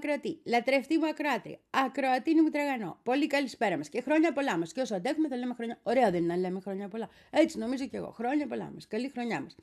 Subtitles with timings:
[0.00, 2.98] ακροατή, λατρευτή μου ακροάτρια, ακροατίνη μου τραγανό.
[3.02, 4.72] Πολύ καλησπέρα μας και χρόνια πολλά μας.
[4.72, 5.78] Και όσο αντέχουμε θα λέμε χρόνια.
[5.82, 7.08] Ωραία δεν είναι να λέμε χρόνια πολλά.
[7.30, 8.10] Έτσι νομίζω κι εγώ.
[8.10, 8.86] Χρόνια πολλά μας.
[8.86, 9.56] Καλή χρονιά μας.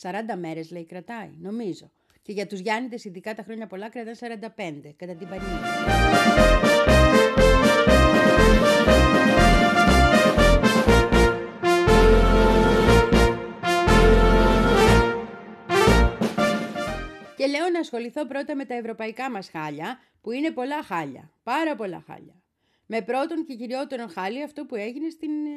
[0.00, 1.90] 40 μέρες λέει κρατάει, νομίζω.
[2.22, 6.67] Και για τους Γιάννητες, ειδικά τα χρόνια πολλά, κρατάει 45 κατά την Πανίδα.
[17.38, 21.76] Και λέω να ασχοληθώ πρώτα με τα ευρωπαϊκά μας χάλια, που είναι πολλά χάλια, πάρα
[21.76, 22.42] πολλά χάλια.
[22.86, 25.54] Με πρώτον και κυριότερο χάλι αυτό που έγινε στην ε,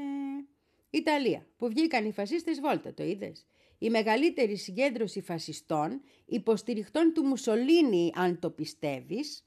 [0.90, 3.46] Ιταλία, που βγήκαν οι φασίστες βόλτα, το είδες;
[3.78, 9.44] Η μεγαλύτερη συγκέντρωση φασιστών, υποστηριχτών του Μουσολίνη, αν το πιστεύεις,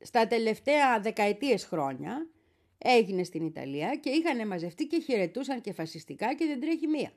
[0.00, 2.28] στα τελευταία δεκαετίες χρόνια,
[2.78, 7.12] έγινε στην Ιταλία και είχαν μαζευτεί και χαιρετούσαν και φασιστικά και δεν τρέχει μία.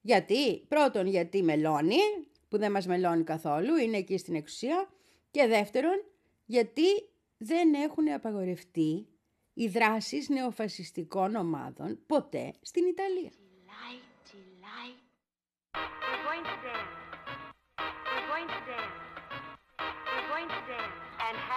[0.00, 1.96] Γιατί, πρώτον γιατί μελώνει,
[2.54, 4.88] που δεν μας μελώνει καθόλου, είναι εκεί στην εξουσία.
[5.30, 6.04] Και δεύτερον,
[6.44, 9.06] γιατί δεν έχουν απαγορευτεί
[9.54, 13.30] οι δράσεις νεοφασιστικών ομάδων ποτέ στην Ιταλία.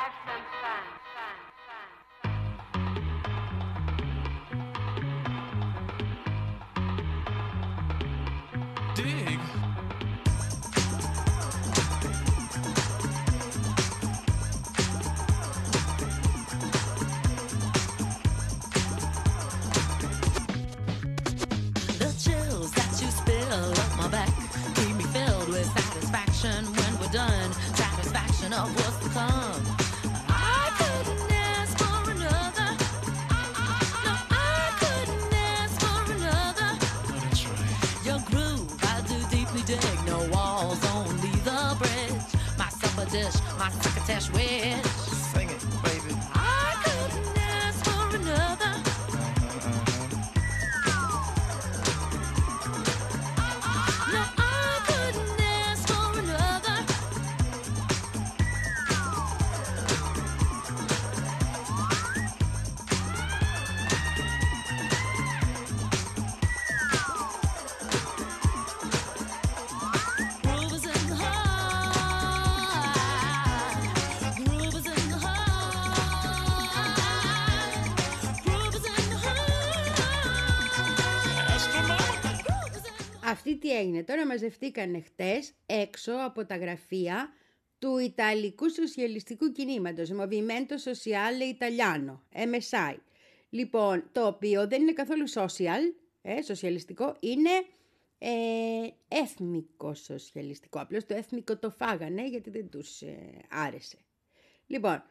[0.08, 1.57] of
[83.58, 84.04] Αυτή τι έγινε.
[84.04, 87.30] Τώρα μαζευτήκαν χτες έξω από τα γραφεία
[87.80, 92.96] του Ιταλικού Σοσιαλιστικού Κινήματος, Movimento Sociale Italiano, MSI.
[93.50, 97.50] Λοιπόν, το οποίο δεν είναι καθόλου social, ε, σοσιαλιστικό, είναι
[98.18, 98.30] ε,
[99.08, 100.80] έθνικο σοσιαλιστικό.
[100.80, 103.18] Απλώς το έθνικο το φάγανε γιατί δεν τους ε,
[103.50, 103.98] άρεσε.
[104.68, 105.04] Λοιπόν,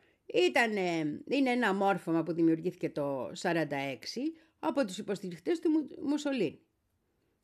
[0.49, 3.63] ήταν, ε, είναι ένα μόρφωμα που δημιουργήθηκε το 1946
[4.59, 6.61] από τους υποστηριχτές του Μου- Μουσολίνη.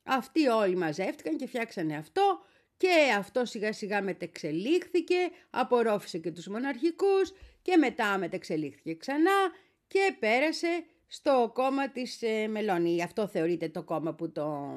[0.02, 2.40] Αυτοί όλοι μαζεύτηκαν και φτιάξανε αυτό
[2.76, 5.16] και αυτό σιγά σιγά μετεξελίχθηκε,
[5.50, 7.32] απορρόφησε και τους μοναρχικούς
[7.62, 9.50] και μετά μετεξελίχθηκε ξανά
[9.86, 13.02] και πέρασε στο κόμμα της ε, Μελώνη.
[13.02, 14.72] Αυτό θεωρείται το κόμμα που το...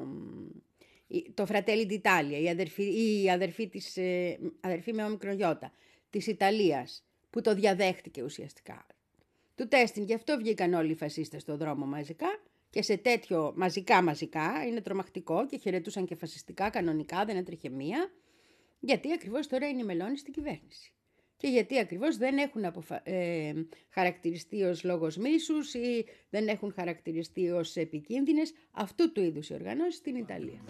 [1.06, 5.72] η- Το Fratelli d'Italia, η αδερφή, η αδερφή, της, ε, αδερφή με ομικρογιώτα
[6.10, 8.86] της Ιταλίας, που το διαδέχτηκε ουσιαστικά
[9.54, 10.04] του τέστην.
[10.04, 12.26] Γι' αυτό βγήκαν όλοι οι φασίστες στο δρόμο μαζικά
[12.76, 18.10] και σε τέτοιο μαζικά μαζικά είναι τρομακτικό και χαιρετούσαν και φασιστικά κανονικά, δεν έτρεχε μία.
[18.80, 20.92] Γιατί ακριβώς τώρα είναι η Μελώνη στην κυβέρνηση.
[21.36, 23.00] Και γιατί ακριβώς δεν έχουν αποφα...
[23.04, 23.52] ε,
[23.88, 29.96] χαρακτηριστεί ως λόγος μίσους ή δεν έχουν χαρακτηριστεί ως επικίνδυνες αυτού του είδους οι οργανώσεις
[29.96, 30.64] στην Ιταλία.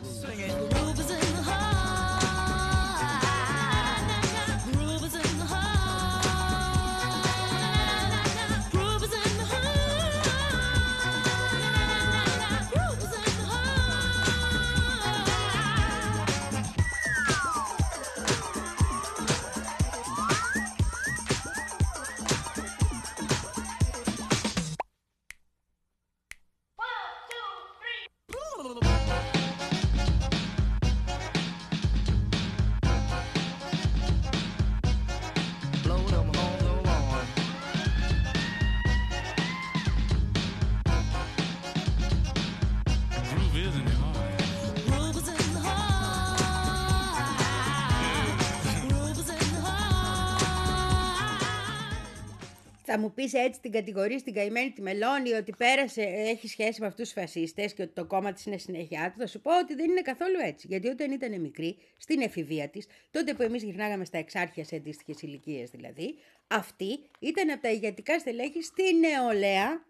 [53.16, 57.22] Πεις έτσι την κατηγορία στην καημένη τη Μελώνη ότι πέρασε, έχει σχέση με αυτούς τους
[57.22, 59.18] φασίστες και ότι το κόμμα της είναι συνέχεια του.
[59.18, 60.66] Θα σου πω ότι δεν είναι καθόλου έτσι.
[60.66, 65.22] Γιατί όταν ήταν μικρή, στην εφηβεία της, τότε που εμείς γυρνάγαμε στα εξάρχεια σε αντίστοιχες
[65.22, 66.14] ηλικίες δηλαδή,
[66.46, 69.84] αυτή ήταν από τα ηγετικά στελέχη στη νεολαία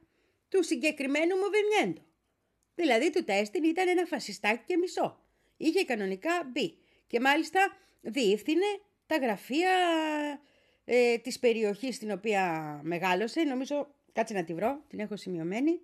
[0.48, 2.00] του συγκεκριμένου μοβιμιέντο.
[2.74, 5.20] Δηλαδή του τέστην ήταν ένα φασιστάκι και μισό.
[5.56, 6.78] Είχε κανονικά μπει.
[7.06, 8.66] Και μάλιστα διεύθυνε
[9.06, 9.70] τα γραφεία
[10.88, 13.42] ε, της περιοχής στην οποία μεγάλωσε.
[13.42, 15.80] Νομίζω, κάτσε να τη βρω, την έχω σημειωμένη.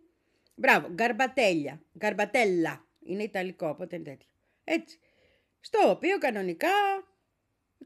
[0.54, 1.82] Μπράβο, Γκαρμπατέλια.
[1.98, 2.86] Γκαρμπατέλα.
[3.04, 4.28] Είναι ιταλικό, οπότε είναι τέτοιο.
[4.64, 4.98] Έτσι.
[5.60, 6.68] Στο οποίο κανονικά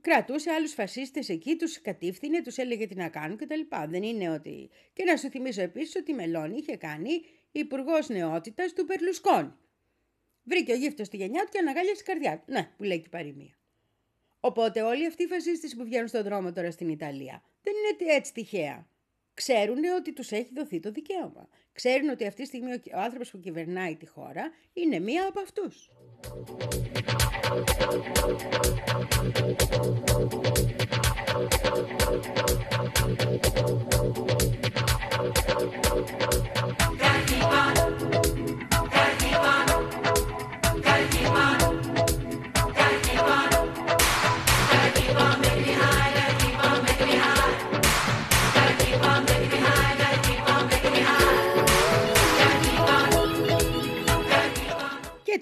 [0.00, 3.60] κρατούσε άλλους φασίστες εκεί, τους κατήφθηνε, τους έλεγε τι να κάνουν κτλ.
[3.88, 4.70] Δεν είναι ότι...
[4.92, 7.22] Και να σου θυμίσω επίσης ότι η Μελώνη είχε κάνει
[7.52, 9.52] υπουργός νεότητας του Περλουσκόνη.
[10.42, 12.52] Βρήκε ο γύφτος στη γενιά του και αναγάλιασε η καρδιά του.
[12.52, 13.56] Ναι, που λέει και η παροιμία.
[14.40, 18.32] Οπότε όλοι αυτοί οι φασίστες που βγαίνουν στον δρόμο τώρα στην Ιταλία δεν είναι έτσι
[18.32, 18.88] τυχαία.
[19.34, 21.48] Ξέρουν ότι τους έχει δοθεί το δικαίωμα.
[21.72, 25.40] Ξέρουν ότι αυτή τη στιγμή ο ο άνθρωπος που κυβερνάει τη χώρα είναι μία από
[25.40, 25.90] αυτούς.
[34.16, 34.25] Και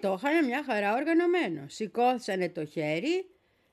[0.05, 1.65] το είχαν μια χαρά οργανωμένο.
[1.69, 3.27] Σηκώθησανε το χέρι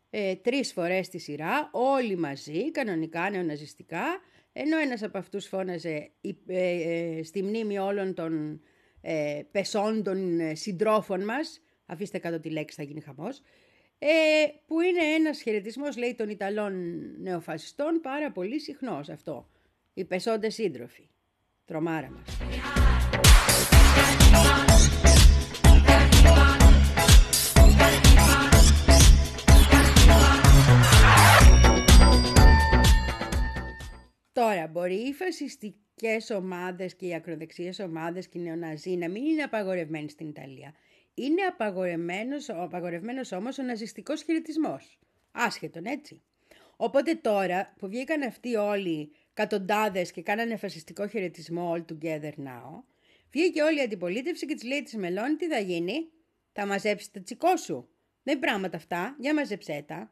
[0.10, 4.04] ε, τρεις φορές τη σειρά, όλοι μαζί, κανονικά νεοναζιστικά,
[4.54, 8.62] ενώ ένας από αυτούς φώναζε η- ε, ε, στη μνήμη όλων των
[9.02, 13.42] ε, πεσόντων ε, συντρόφων μας, αφήστε κάτω τη λέξη θα γίνει χαμός,
[14.00, 14.08] ε,
[14.68, 16.74] που είναι ένας χαιρετισμός λέει των Ιταλών
[17.22, 19.50] νεοφασιστών πάρα πολύ συχνός αυτό.
[19.94, 21.10] Οι πεσόντες σύντροφοι.
[21.66, 22.38] Τρομάρα μας.
[34.34, 39.44] Τώρα, μπορεί οι φασιστικές ομάδες και οι ακροδεξιές ομάδες και οι νεοναζί να μην είναι
[39.44, 40.74] απαγορευμένοι στην Ιταλία;
[41.14, 45.00] Είναι απαγορευμένος, ο απαγορευμένος όμως ο ναζιστικός χαιρετισμός.
[45.32, 46.22] Άσχετον, έτσι.
[46.76, 52.84] Οπότε τώρα που βγήκαν αυτοί όλοι κατοντάδες και κάνανε φασιστικό χαιρετισμό all together now,
[53.32, 56.12] βγήκε όλη η αντιπολίτευση και της λέει της Μελώνη τι θα γίνει,
[56.52, 57.90] θα μαζέψεις τα τσικό σου.
[58.24, 60.12] Δεν είναι πράγματα αυτά, για μαζεψέ τα.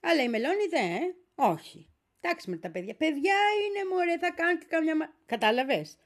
[0.00, 1.88] Αλλά η Μελώνη δεν, ε; όχι.
[2.20, 2.94] Εντάξει με τα παιδιά.
[2.94, 3.34] Παιδιά
[3.68, 4.96] είναι μωρέ, θα κάνουν και καμιά...
[4.96, 5.96] μα- Κατάλαβες;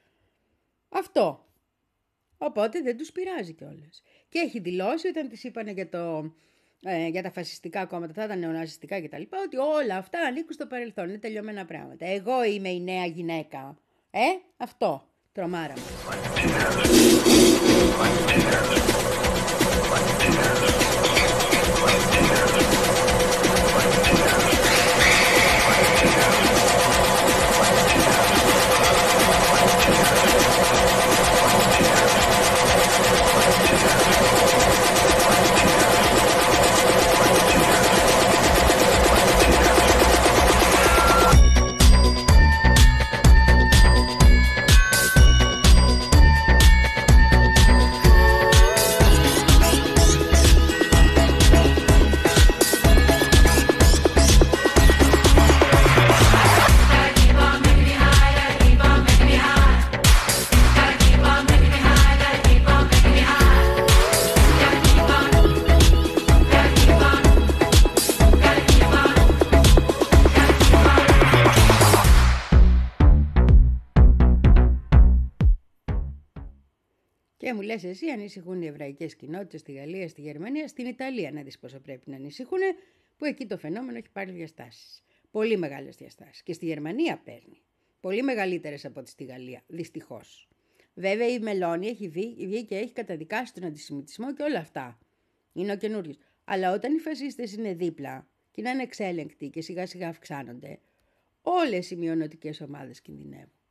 [0.89, 1.47] Αυτό.
[2.37, 4.03] Οπότε δεν τους πειράζει κιόλας.
[4.29, 6.33] Και έχει δηλώσει όταν της είπανε για, το,
[6.83, 9.21] ε, για τα φασιστικά κόμματα, θα ήταν νεοναζιστικά κτλ.
[9.45, 11.09] Ότι όλα αυτά ανήκουν στο παρελθόν.
[11.09, 12.05] Είναι τελειωμένα πράγματα.
[12.05, 13.77] Εγώ είμαι η νέα γυναίκα.
[14.11, 14.19] Ε,
[14.57, 15.07] αυτό.
[15.31, 15.83] Τρομάρα μου.
[77.73, 81.41] Και μου λες εσύ ανησυχούν οι εβραϊκές κοινότητες στη Γαλλία, στη Γερμανία, στην Ιταλία να
[81.41, 82.59] δεις πόσο πρέπει να ανησυχούν,
[83.17, 85.03] που εκεί το φαινόμενο έχει πάρει διαστάσεις.
[85.31, 86.43] Πολύ μεγάλες διαστάσεις.
[86.43, 87.61] Και στη Γερμανία παίρνει.
[87.99, 90.47] Πολύ μεγαλύτερες από ό,τι στη Γαλλία, δυστυχώς.
[90.93, 94.99] Βέβαια η Μελώνη έχει βγει, βγει και έχει καταδικάσει τον αντισημιτισμό και όλα αυτά.
[95.53, 96.15] Είναι ο καινούριο.
[96.43, 100.79] Αλλά όταν οι φασίστες είναι δίπλα και είναι ανεξέλεγκτοι και σιγά σιγά αυξάνονται,
[101.41, 103.62] όλες οι μειονοτικές ομάδες κινδυνεύουν.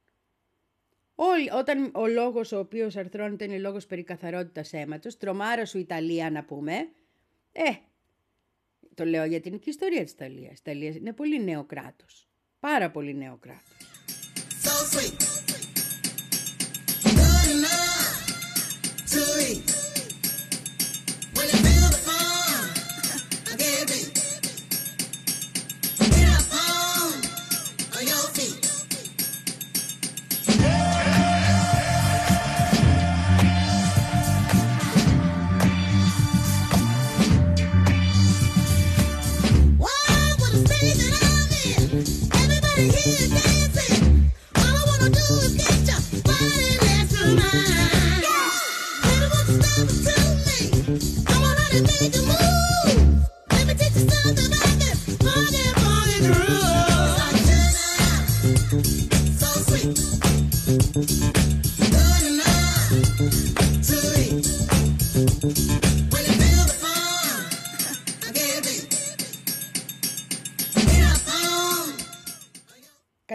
[1.25, 6.31] Όλοι, όταν ο λόγος ο οποίος αρθρώνεται είναι λόγος περί καθαρότητας αίματος, τρομάρα σου Ιταλία
[6.31, 6.73] να πούμε,
[7.53, 7.71] ε,
[8.95, 10.51] το λέω για την ιστορία της Ιταλίας.
[10.53, 12.29] Η Ιταλία είναι πολύ νέο κράτος.
[12.61, 13.77] Πάρα πολύ νέο κράτος.
[14.65, 15.19] so sweet.
[17.19, 18.07] Good enough
[19.13, 19.82] to eat.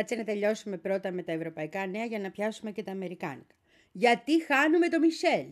[0.07, 3.55] Κάτσε να τελειώσουμε πρώτα με τα ευρωπαϊκά νέα για να πιάσουμε και τα αμερικάνικα.
[3.91, 5.47] Γιατί χάνουμε το Μισελ.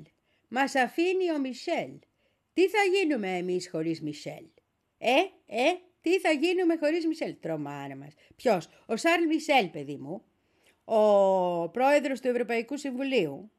[0.48, 2.00] Μας αφήνει ο Μισελ.
[2.54, 4.46] Τι θα γίνουμε εμείς χωρίς Μισελ;
[4.98, 5.12] Ε,
[5.46, 8.14] ε, τι θα γίνουμε χωρίς Μισελ; Τρομάρα μας.
[8.36, 10.24] Ποιος; Ο Σάρλ Μισελ, παιδί μου.
[10.84, 13.52] Ο πρόεδρος του Ευρωπαϊκού Συμβουλίου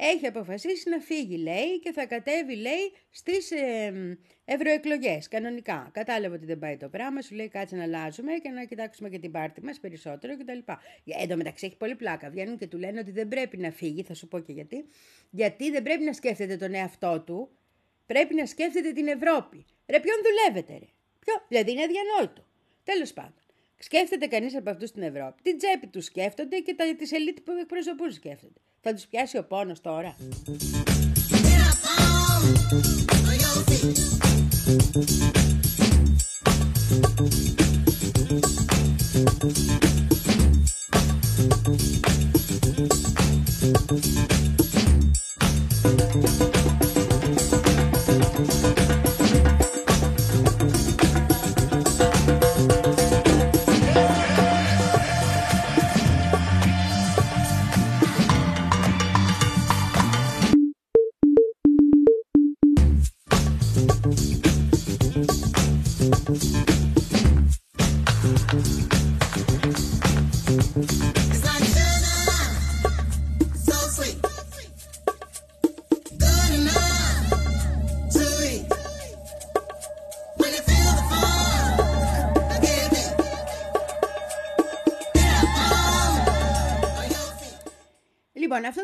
[0.00, 5.90] έχει αποφασίσει να φύγει, λέει, και θα κατέβει, λέει, στις ε, ευρωεκλογές, κανονικά.
[5.92, 9.18] Κατάλαβε ότι δεν πάει το πράγμα, σου λέει κάτσε να αλλάζουμε και να κοιτάξουμε και
[9.18, 10.58] την πάρτη μας περισσότερο κτλ.
[10.58, 12.30] Ε, Εν τω μεταξύ έχει πολύ πλάκα.
[12.30, 14.84] Βγαίνουν και του λένε ότι δεν πρέπει να φύγει, θα σου πω και γιατί.
[15.30, 17.50] Γιατί δεν πρέπει να σκέφτεται τον εαυτό του,
[18.06, 19.64] πρέπει να σκέφτεται την Ευρώπη.
[19.86, 20.88] Ρε, ποιον δουλεύετε, ρε;
[21.18, 22.46] Ποιο, δηλαδή είναι αδιανόητο.
[22.84, 23.42] Τέλος πάντων.
[23.78, 25.42] Σκέφτεται κανείς από αυτούς στην Ευρώπη.
[25.42, 28.60] Την τσέπη τους σκέφτονται και τα, τις ελίτ που εκπροσωπούν σκέφτονται.
[28.88, 30.14] Θα τους πιάσει ο πόνος τώρα.
[37.08, 37.47] Get up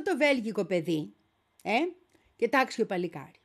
[0.04, 1.12] το βέλγικο παιδί,
[1.62, 1.73] ε,
[2.37, 3.38] και τάξιο παλικάρι,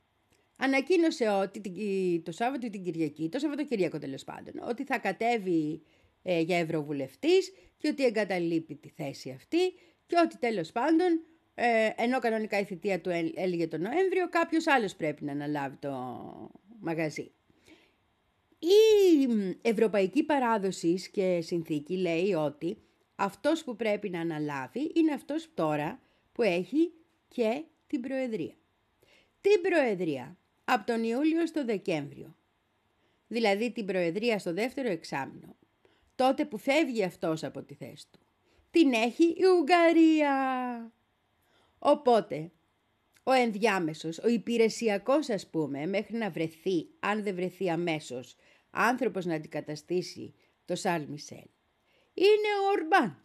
[0.56, 5.82] ανακοίνωσε ότι την- το Σάββατο ή την Κυριακή, το Σαββατοκυριακό τέλος πάντων, ότι θα κατέβει
[6.22, 9.72] ε, για ευρωβουλευτής και ότι εγκαταλείπει τη θέση αυτή
[10.06, 11.20] και ότι τέλος πάντων,
[11.54, 15.76] ε, ενώ κανονικά η θητεία του έ- έλεγε τον Νοέμβριο, κάποιος άλλος πρέπει να αναλάβει
[15.76, 15.90] το
[16.80, 17.30] μαγαζί.
[18.58, 22.76] Η μ, ευρωπαϊκή παράδοση και συνθήκη λέει ότι
[23.14, 26.00] αυτός που πρέπει να αναλάβει είναι αυτός τώρα
[26.32, 26.92] που έχει
[27.28, 28.54] και την Προεδρία.
[29.40, 32.36] Την Προεδρία από τον Ιούλιο στο Δεκέμβριο.
[33.26, 35.56] Δηλαδή την Προεδρία στο δεύτερο εξάμεινο.
[36.14, 38.18] Τότε που φεύγει αυτός από τη θέση του.
[38.70, 40.92] Την έχει η Ουγγαρία.
[41.78, 42.50] Οπότε,
[43.22, 48.36] ο ενδιάμεσος, ο υπηρεσιακός ας πούμε, μέχρι να βρεθεί, αν δεν βρεθεί αμέσως,
[48.70, 50.34] άνθρωπος να αντικαταστήσει
[50.64, 51.48] το Σαρλ Μισελ,
[52.14, 53.24] είναι ο Ορμπάν.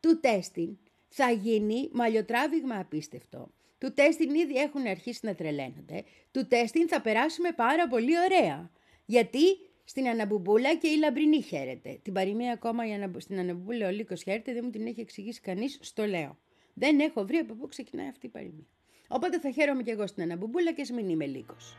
[0.00, 0.78] Του τέστην
[1.14, 3.50] θα γίνει μαλλιοτράβηγμα απίστευτο.
[3.78, 6.04] Του τέστην ήδη έχουν αρχίσει να τρελαίνονται.
[6.30, 8.70] Του τέστην θα περάσουμε πάρα πολύ ωραία.
[9.04, 9.40] Γιατί
[9.84, 11.98] στην Αναμπουμπούλα και η Λαμπρινή χαίρεται.
[12.02, 15.40] Την παροιμία ακόμα η Αναμπου- στην Αναμπουμπούλα ο Λύκος χαίρεται, δεν μου την έχει εξηγήσει
[15.40, 16.38] κανείς, στο λέω.
[16.74, 18.66] Δεν έχω βρει από πού ξεκινάει αυτή η παροιμία.
[19.08, 21.76] Οπότε θα χαίρομαι κι εγώ στην Αναμπουμπούλα και ας μην είμαι Λύκος.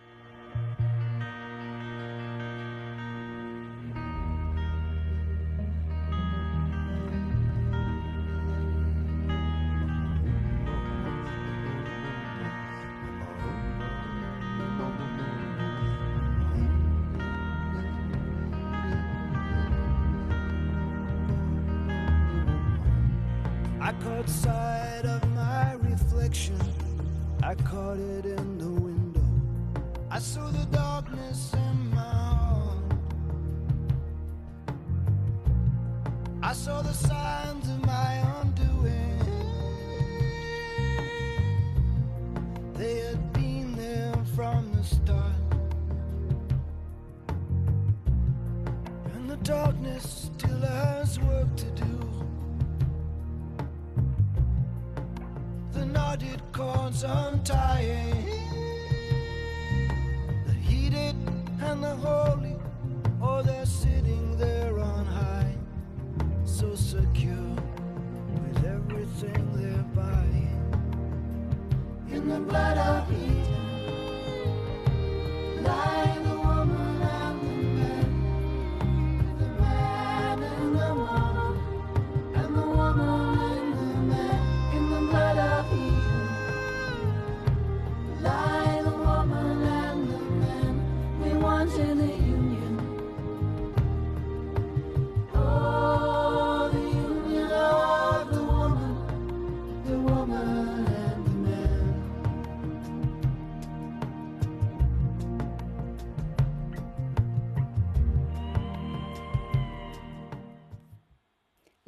[61.84, 62.23] the hole.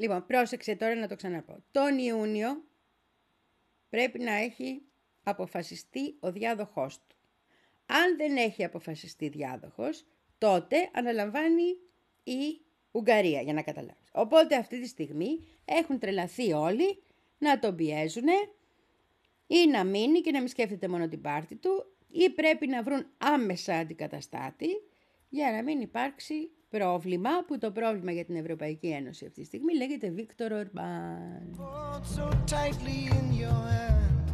[0.05, 1.63] Λοιπόν, πρόσεξε τώρα να το ξαναπώ.
[1.71, 2.63] Τον Ιούνιο
[3.89, 4.81] πρέπει να έχει
[5.24, 7.15] αποφασιστεί ο διάδοχός του.
[7.85, 10.05] Αν δεν έχει αποφασιστεί διάδοχος,
[10.38, 11.77] τότε αναλαμβάνει
[12.24, 14.09] η Ουγγαρία, για να καταλάβεις.
[14.12, 17.03] Οπότε αυτή τη στιγμή έχουν τρελαθεί όλοι
[17.38, 18.27] να τον πιέζουν
[19.47, 23.07] ή να μείνει και να μην σκέφτεται μόνο την πάρτη του ή πρέπει να βρουν
[23.17, 24.69] άμεσα αντικαταστάτη
[25.29, 29.75] για να μην υπάρξει πρόβλημα που το πρόβλημα για την Ευρωπαϊκή Ένωση αυτή τη στιγμή
[29.75, 31.55] λέγεται Βίκτορ Ορμπάν.
[31.58, 34.25] Hold so tightly in your hand.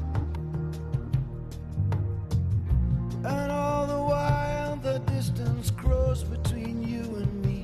[3.34, 7.62] And all the while the distance grows between you and me.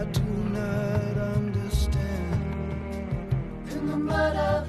[0.00, 2.40] I do not understand.
[3.74, 4.60] In the blood of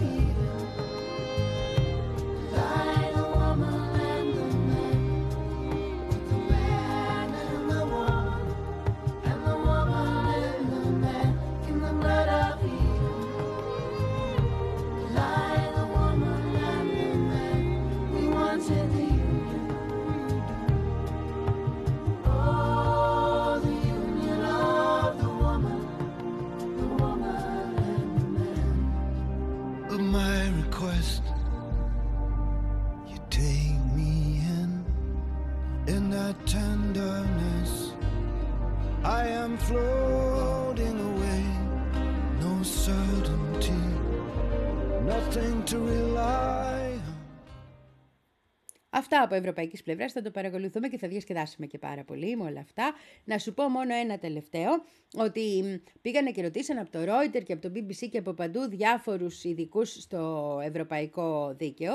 [49.22, 52.60] Αυτά από ευρωπαϊκής πλευράς θα το παρακολουθούμε και θα διασκεδάσουμε και πάρα πολύ με όλα
[52.60, 52.94] αυτά.
[53.24, 54.70] Να σου πω μόνο ένα τελευταίο,
[55.14, 58.68] ότι μ, πήγανε και ρωτήσαν από το Reuters και από το BBC και από παντού
[58.68, 61.94] διάφορους ειδικούς στο ευρωπαϊκό δίκαιο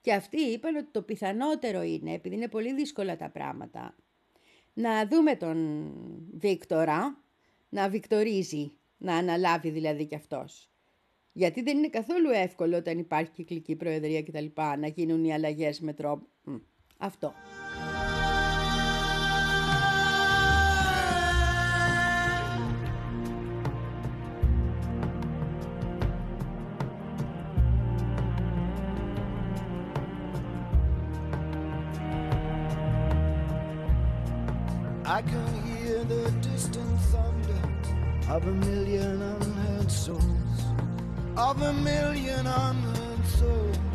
[0.00, 3.96] και αυτοί είπαν ότι το πιθανότερο είναι, επειδή είναι πολύ δύσκολα τα πράγματα,
[4.72, 5.90] να δούμε τον
[6.38, 7.22] Βίκτορα
[7.68, 10.70] να βικτορίζει, να αναλάβει δηλαδή κι αυτός.
[11.32, 14.46] Γιατί δεν είναι καθόλου εύκολο όταν υπάρχει κυκλική προεδρία κτλ.
[14.78, 16.26] να γίνουν οι αλλαγές με τρόπο.
[16.95, 17.33] Μ, Αυτό.
[35.17, 37.63] I can hear the distant thunder
[38.29, 40.59] of a million unheard souls,
[41.35, 43.94] of a million unheard souls.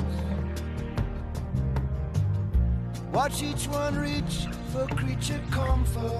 [3.14, 4.36] Watch each one reach
[4.72, 6.12] for creature comfort,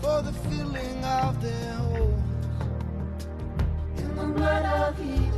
[0.00, 2.22] for the filling of their holes
[3.98, 5.32] in the blood of Eden.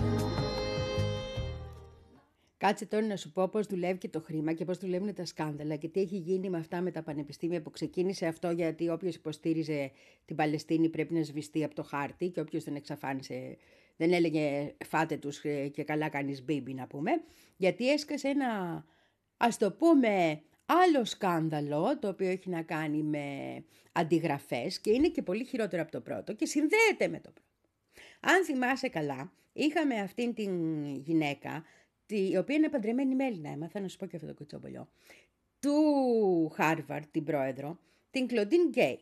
[2.57, 5.77] Κάτσε τώρα να σου πω πώς δουλεύει και το χρήμα και πώς δουλεύουν τα σκάνδαλα
[5.77, 9.91] και τι έχει γίνει με αυτά με τα πανεπιστήμια που ξεκίνησε αυτό γιατί όποιος υποστήριζε
[10.25, 13.57] την Παλαιστίνη πρέπει να σβηστεί από το χάρτη και όποιος δεν εξαφάνισε,
[13.97, 17.11] δεν έλεγε φάτε τους ε, και καλά κάνεις μπίμπι να πούμε,
[17.57, 18.85] γιατί έσκασε ένα,
[19.37, 23.27] ας το πούμε, άλλο σκάνδαλο το οποίο έχει να κάνει με
[23.93, 27.49] αντιγραφές και είναι και πολύ χειρότερο από το πρώτο και συνδέεται με το πρώτο.
[28.21, 31.65] Αν θυμάσαι καλά, είχαμε αυτήν την γυναίκα,
[32.07, 34.89] τη- η οποία είναι παντρεμένη με Έλληνα, έμαθα να σου πω και αυτό το κουτσόμπολιό,
[35.61, 35.75] του
[36.55, 37.79] Χάρβαρντ, την πρόεδρο,
[38.11, 39.01] την Κλοντίν Γκέι,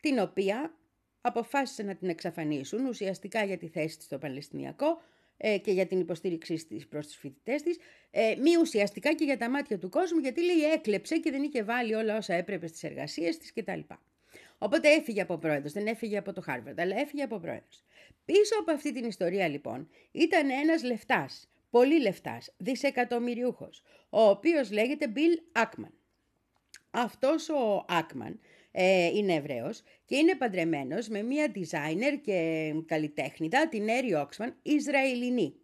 [0.00, 0.74] την οποία
[1.22, 5.02] αποφάσισαν να την εξαφανίσουν ουσιαστικά για τη θέση της στο Παλαιστινιακό
[5.36, 7.78] ε, και για την υποστήριξή της προς τους φοιτητές της,
[8.10, 11.62] ε, μη ουσιαστικά και για τα μάτια του κόσμου, γιατί λέει έκλεψε και δεν είχε
[11.62, 13.80] βάλει όλα όσα έπρεπε στις εργασίες της κτλ.
[14.58, 17.82] Οπότε έφυγε από πρόεδρος, δεν έφυγε από το Χάρβαρντ, αλλά έφυγε από πρόεδρος.
[18.24, 25.12] Πίσω από αυτή την ιστορία λοιπόν ήταν ένας λεφτάς, πολύ λεφτάς, δισεκατομμυριούχος, ο οποίος λέγεται
[25.14, 25.92] Bill Ackman.
[26.90, 28.40] Αυτός ο Άκμαν
[28.72, 35.54] ε, είναι Εβραίος και είναι παντρεμένος με μία designer και καλλιτέχνητα, την Έρη Όξμαν, Ισραηλινή.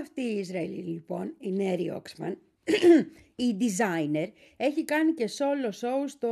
[0.00, 2.38] Αυτή η Ισραηλινή λοιπόν, η Νέρη Όξμαν,
[3.46, 6.28] η designer, έχει κάνει και solo show στο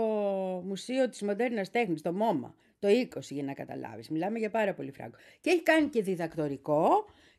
[0.66, 4.08] Μουσείο της Μοντέρνας Τέχνης, το MoMA, το 20 για να καταλάβεις.
[4.08, 5.14] Μιλάμε για πάρα πολύ φράγκο.
[5.40, 6.88] Και έχει κάνει και διδακτορικό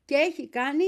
[0.06, 0.84] και έχει κάνει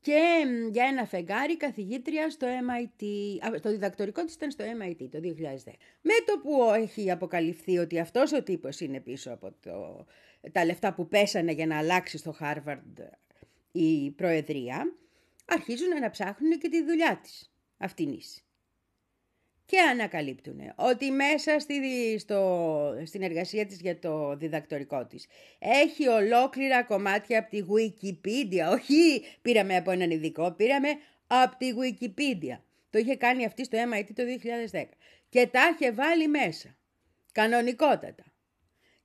[0.00, 3.04] και μ, για ένα φεγγάρι καθηγήτρια στο MIT.
[3.46, 5.72] Α, το διδακτορικό της ήταν στο MIT το 2010.
[6.00, 10.06] Με το που έχει αποκαλυφθεί ότι αυτός ο τύπος είναι πίσω από το,
[10.52, 13.08] τα λεφτά που πέσανε για να αλλάξει στο Harvard
[13.72, 14.94] η προεδρία,
[15.44, 18.44] αρχίζουν να ψάχνουν και τη δουλειά της αυτήνης.
[19.70, 21.74] Και ανακαλύπτουν ότι μέσα στη,
[22.18, 25.26] στο, στην εργασία της για το διδακτορικό της
[25.58, 28.72] έχει ολόκληρα κομμάτια από τη Wikipedia.
[28.72, 30.88] Όχι πήραμε από έναν ειδικό, πήραμε
[31.26, 32.58] από τη Wikipedia.
[32.90, 34.22] Το είχε κάνει αυτή στο MIT το
[34.72, 34.84] 2010.
[35.28, 36.76] Και τα είχε βάλει μέσα.
[37.32, 38.24] Κανονικότατα.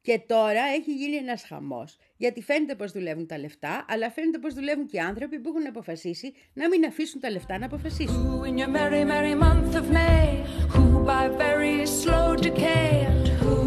[0.02, 4.54] Και τώρα έχει γίνει ένας χαμός, γιατί φαίνεται πως δουλεύουν τα λεφτά, αλλά φαίνεται πως
[4.54, 8.42] δουλεύουν και οι άνθρωποι που έχουν αποφασίσει να μην αφήσουν τα λεφτά να αποφασίσουν.
[8.42, 13.58] Who in your merry, merry month of May, who by very slow decay, and who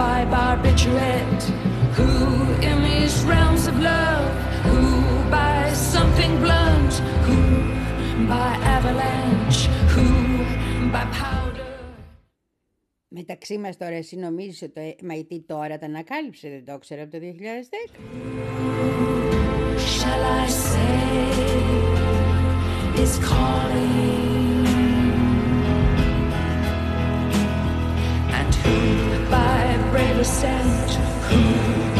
[0.00, 1.44] by barbiturate,
[1.96, 2.10] who
[2.68, 4.41] in these realms of love, who by
[6.22, 6.92] something blunt,
[7.26, 7.38] who
[8.28, 10.06] by avalanche, who
[10.92, 11.66] by powder.
[13.08, 17.10] Μεταξύ μας τώρα εσύ νομίζεις ότι το MIT τώρα τα ανακάλυψε, δεν το ήξερα από
[17.10, 17.90] το 2010.
[19.98, 21.22] shall I say
[23.02, 24.66] is calling
[28.38, 28.78] and who
[29.36, 29.60] by
[29.92, 30.88] brave ascent
[31.28, 31.42] who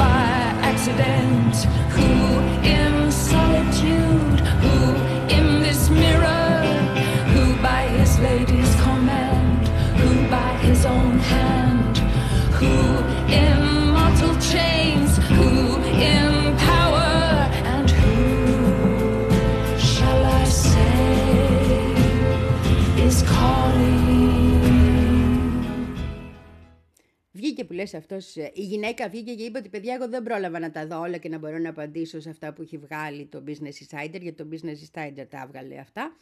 [0.02, 0.26] by
[0.70, 1.54] accident
[1.94, 2.21] who
[27.52, 30.58] Βγήκε που λες αυτός, ε, η γυναίκα βγήκε και είπε ότι παιδιά εγώ δεν πρόλαβα
[30.58, 33.42] να τα δω όλα και να μπορώ να απαντήσω σε αυτά που έχει βγάλει το
[33.46, 36.16] Business Insider, γιατί το Business Insider τα έβγαλε αυτά.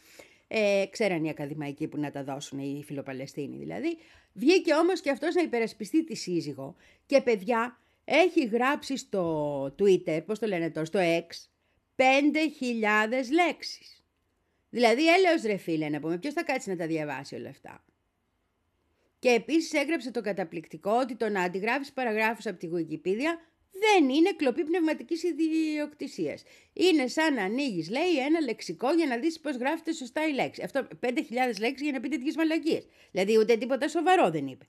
[0.47, 3.97] Ε, ξέραν οι ακαδημαϊκοί που να τα δώσουν, οι φιλοπαλαιστίνοι δηλαδή.
[4.33, 10.39] Βγήκε όμως και αυτός να υπερασπιστεί τη σύζυγο και παιδιά έχει γράψει στο Twitter, πώς
[10.39, 11.27] το λένε τώρα, στο X,
[11.95, 12.03] 5.000
[13.33, 14.03] λέξεις.
[14.69, 17.83] Δηλαδή έλεος ρε φίλε να πούμε, ποιος θα κάτσει να τα διαβάσει όλα αυτά;
[19.21, 23.31] Και επίσης έγραψε το καταπληκτικό ότι το να αντιγράφεις παραγράφους από τη Wikipedia
[23.71, 26.43] δεν είναι κλοπή πνευματικής ιδιοκτησίας.
[26.73, 30.61] Είναι σαν να ανοίγεις, λέει, ένα λεξικό για να δεις πώς γράφεται σωστά η λέξη.
[30.63, 31.09] Αυτό 5.000
[31.59, 32.87] λέξεις για να πείτε τέτοιες μαλακίες.
[33.11, 34.65] Δηλαδή ούτε τίποτα σοβαρό δεν είπε.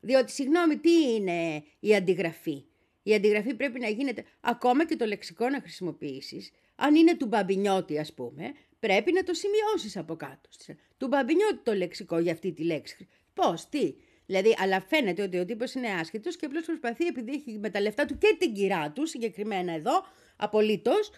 [0.00, 2.64] Διότι, συγγνώμη, τι είναι η αντιγραφή;
[3.02, 7.98] Η αντιγραφή πρέπει να γίνεται, ακόμα και το λεξικό να χρησιμοποιήσεις, αν είναι του μπαμπινιώτη
[7.98, 10.48] ας πούμε, πρέπει να το σημειώσεις από κάτω.
[10.96, 13.08] Του μπαμπινιώτη το λεξικό για αυτή τη λέξη.
[13.34, 13.94] Πώς, τι;
[14.26, 17.80] Δηλαδή, αλλά φαίνεται ότι ο τύπος είναι άσχετος και απλώς προσπαθεί, επειδή έχει με τα
[17.80, 21.10] λεφτά του και την κυρά του, συγκεκριμένα εδώ, απολύτως,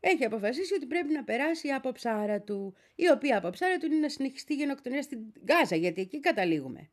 [0.00, 3.96] έχει αποφασίσει ότι πρέπει να περάσει από ψάρα του, η οποία από ψάρα του είναι
[3.96, 6.90] να συνεχιστεί η γενοκτονία στην Γάζα, γιατί εκεί καταλήγουμε.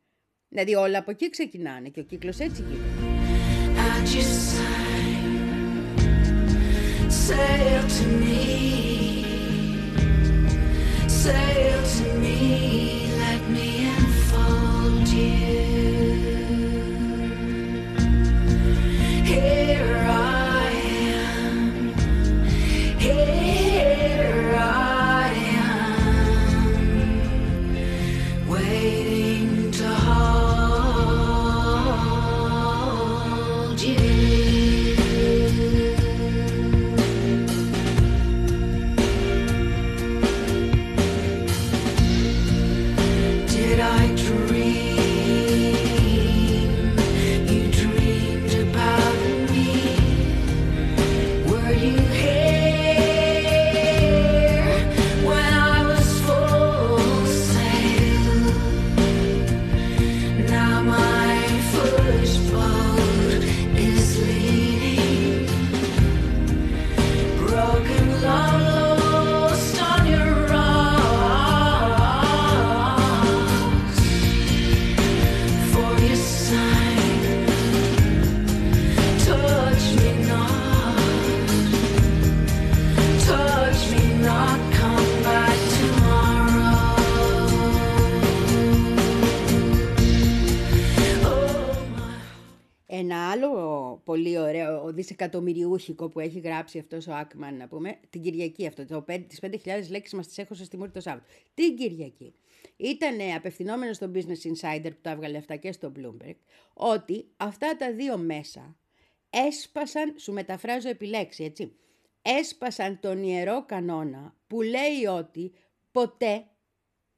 [0.48, 3.20] Δηλαδή όλα από εκεί ξεκινάνε και ο κύκλος έτσι γίνεται.
[4.02, 5.02] at your side.
[7.08, 9.24] Sail to me,
[11.08, 13.01] sail to me, let me
[95.22, 99.28] ωραίο δισεκατομμυριούχικο που έχει γράψει αυτός ο Άκμαν, να πούμε, την Κυριακή αυτό, το, πέ-
[99.28, 101.26] τις 5.000 λέξεις μας τις έχω στο Μούρη το Σάββατο.
[101.54, 102.34] Την Κυριακή.
[102.76, 106.36] Ήταν απευθυνόμενος στο Business Insider που τα έβγαλε αυτά και στο Bloomberg,
[106.74, 108.76] ότι αυτά τα δύο μέσα
[109.30, 111.76] έσπασαν, σου μεταφράζω επιλέξει, έτσι,
[112.22, 115.52] έσπασαν τον ιερό κανόνα που λέει ότι
[115.92, 116.46] ποτέ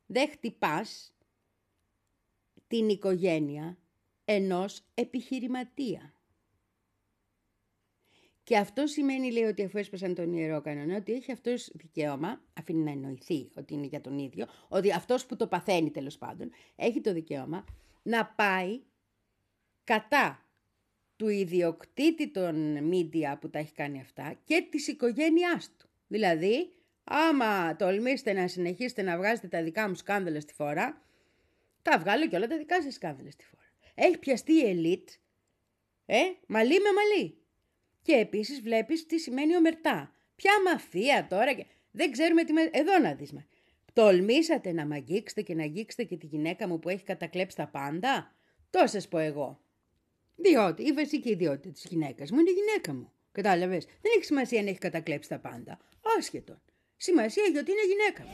[0.06, 1.14] δεν χτυπάς
[2.66, 3.78] την οικογένεια
[4.24, 6.13] ενός επιχειρηματία.
[8.44, 12.82] Και αυτό σημαίνει, λέει, ότι αφού έσπασαν τον ιερό κανόνα, ότι έχει αυτός δικαίωμα, αφήνει
[12.82, 17.00] να εννοηθεί ότι είναι για τον ίδιο, ότι αυτός που το παθαίνει τέλος πάντων, έχει
[17.00, 17.64] το δικαίωμα
[18.02, 18.80] να πάει
[19.84, 20.48] κατά
[21.16, 25.88] του ιδιοκτήτη των media που τα έχει κάνει αυτά και της οικογένειάς του.
[26.06, 26.72] Δηλαδή,
[27.04, 31.02] άμα τολμήσετε να συνεχίσετε να βγάζετε τα δικά μου σκάνδαλα στη φορά,
[31.82, 33.62] τα βγάλω και όλα τα δικά σας σκάνδαλα στη φορά.
[33.94, 35.08] Έχει πιαστεί η ελίτ,
[36.06, 37.43] ε, μαλλί με μαλλί.
[38.04, 40.12] Και επίσης βλέπεις τι σημαίνει ομερτά.
[40.36, 41.66] Ποια μαφία τώρα και...
[41.90, 42.52] Δεν ξέρουμε τι...
[42.52, 43.46] με- Εδώ να δεις με.
[43.92, 47.66] Τολμήσατε να μ' αγγίξετε και να αγγίξετε και τη γυναίκα μου που έχει κατακλέψει τα
[47.66, 48.34] πάντα;
[48.70, 49.60] Το σας πω εγώ.
[50.36, 53.12] Διότι η βασική ιδιότητα της γυναίκας μου είναι η γυναίκα μου.
[53.32, 55.78] Κατάλαβες; Δεν έχει σημασία αν έχει κατακλέψει τα πάντα.
[56.18, 56.60] Άσχετον.
[56.96, 58.32] Σημασία έχει ότι είναι γυναίκα μου.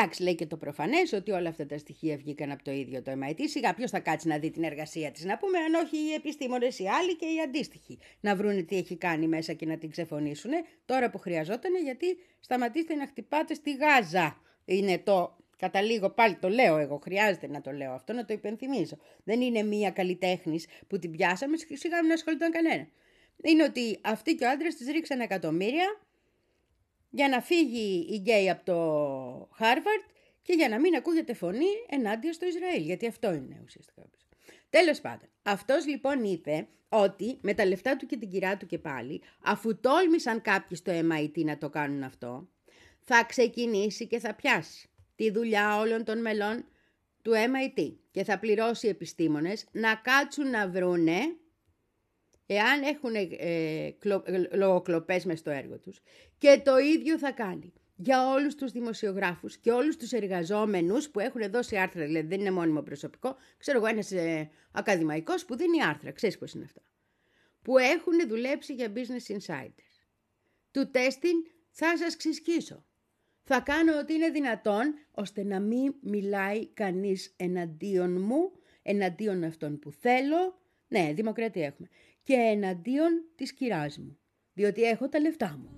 [0.00, 3.12] Εντάξει, λέει και το προφανές ότι όλα αυτά τα στοιχεία βγήκαν από το ίδιο το
[3.12, 3.40] MIT.
[3.44, 6.78] Σιγά ποιος θα κάτσει να δει την εργασία της, να πούμε, αν όχι οι επιστήμονες
[6.78, 7.98] οι άλλοι και οι αντίστοιχοι.
[8.20, 10.50] Να βρούνε τι έχει κάνει μέσα και να την ξεφωνήσουν
[10.84, 12.06] τώρα που χρειαζόταν, γιατί
[12.40, 14.40] σταματήστε να χτυπάτε στη Γάζα.
[14.64, 15.36] Είναι το.
[15.56, 18.98] Καταλήγω πάλι το λέω εγώ, χρειάζεται να το λέω αυτό, να το υπενθυμίζω.
[19.24, 22.88] Δεν είναι μία καλλιτέχνης που την πιάσαμε, σιγά μην ασχολούνταν κανένα.
[23.42, 26.00] Είναι ότι αυτή και ο άντρας της ρίξαν εκατομμύρια
[27.10, 28.76] για να φύγει η Γκέι από το
[29.54, 30.02] Χάρβαρντ
[30.42, 34.02] και για να μην ακούγεται φωνή ενάντια στο Ισραήλ, γιατί αυτό είναι ουσιαστικά.
[34.70, 38.78] Τέλος πάντων, αυτός λοιπόν είπε ότι με τα λεφτά του και την κυρά του και
[38.78, 42.48] πάλι, αφού τόλμησαν κάποιοι στο MIT να το κάνουν αυτό,
[42.98, 46.64] θα ξεκινήσει και θα πιάσει τη δουλειά όλων των μελών
[47.22, 51.36] του MIT και θα πληρώσει επιστήμονες να κάτσουν να βρούνε
[52.50, 56.00] εάν έχουν ε, κλο, ε, λογοκλοπές μες στο έργο τους.
[56.38, 61.50] Και το ίδιο θα κάνει για όλους τους δημοσιογράφους και όλους τους εργαζόμενους που έχουν
[61.50, 66.12] δώσει άρθρα, δηλαδή δεν είναι μόνιμο προσωπικό, ξέρω εγώ ένας ε, ακαδημαϊκός που δίνει άρθρα,
[66.12, 66.80] ξέρεις πώς είναι αυτά,
[67.62, 70.06] που έχουν δουλέψει για Business Insiders.
[70.70, 71.36] Του τέστην
[71.70, 72.84] θα σας ξυσκίσω.
[73.42, 79.92] Θα κάνω ό,τι είναι δυνατόν ώστε να μην μιλάει κανείς εναντίον μου, εναντίον αυτών που
[79.92, 81.88] θέλω, ναι, δημοκρατία έχουμε,
[82.28, 84.18] και εναντίον της κυράς μου,
[84.52, 85.68] διότι έχω τα λεφτά μου.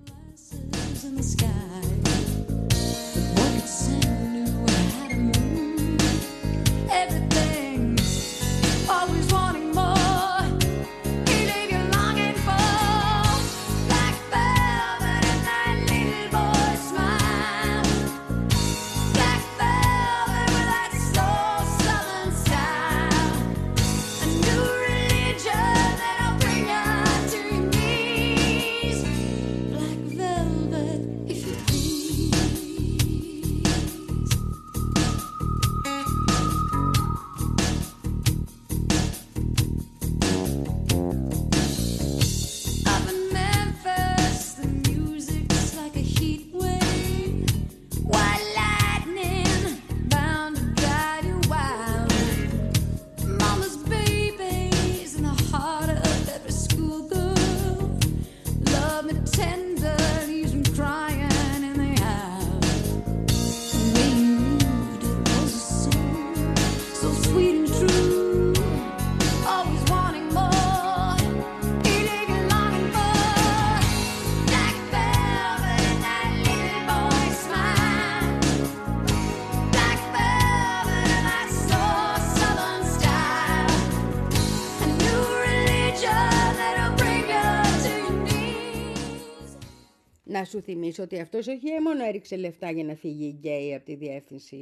[90.41, 93.85] Να σου θυμίσω ότι αυτός όχι μόνο έριξε λεφτά για να φύγει η Γκέι από
[93.85, 94.57] τη διεύθυνση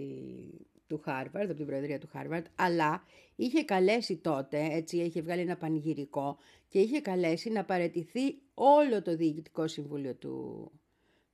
[0.88, 3.04] του Χάρβαρντ, από την προεδρία του Χάρβαρντ, αλλά
[3.36, 6.38] είχε καλέσει τότε, έτσι είχε βγάλει ένα πανηγυρικό
[6.68, 10.72] και είχε καλέσει να παραιτηθεί όλο το διοικητικό συμβούλιο του,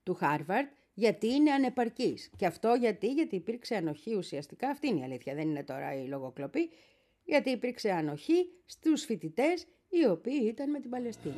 [0.02, 2.30] του Χάρβαρντ γιατί είναι ανεπαρκής.
[2.36, 6.06] Και αυτό γιατί, γιατί υπήρξε ανοχή ουσιαστικά, αυτή είναι η αλήθεια, δεν είναι τώρα η
[6.06, 6.70] λογοκλοπή,
[7.24, 11.34] γιατί υπήρξε ανοχή στους φοιτητές οι οποίοι ήταν με την Παλαιστίνη.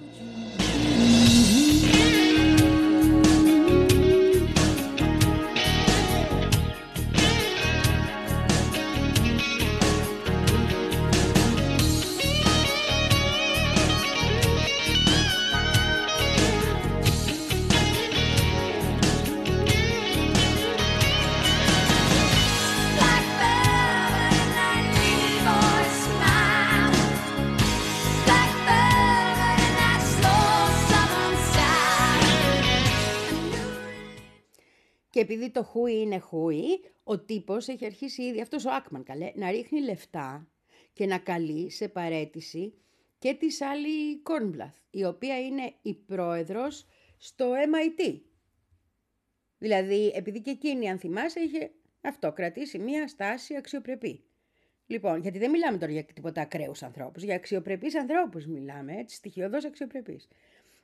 [35.30, 39.50] Επειδή το χούι είναι χούι, ο τύπος έχει αρχίσει ήδη, αυτός ο Άκμαν καλέ, να
[39.50, 40.48] ρίχνει λεφτά
[40.92, 42.74] και να καλεί σε παρέτηση
[43.18, 46.86] και της Σάλι Κόρνμπλαθ, η οποία είναι η πρόεδρος
[47.16, 48.20] στο MIT.
[49.58, 54.24] Δηλαδή, επειδή και εκείνη, αν θυμάσαι, είχε αυτό, κρατήσει μία στάση αξιοπρεπή.
[54.86, 59.64] Λοιπόν, γιατί δεν μιλάμε τώρα για τίποτα ακραίους ανθρώπους, για αξιοπρεπείς ανθρώπους μιλάμε, έτσι, στοιχειοδός
[59.64, 60.28] αξιοπρεπείς.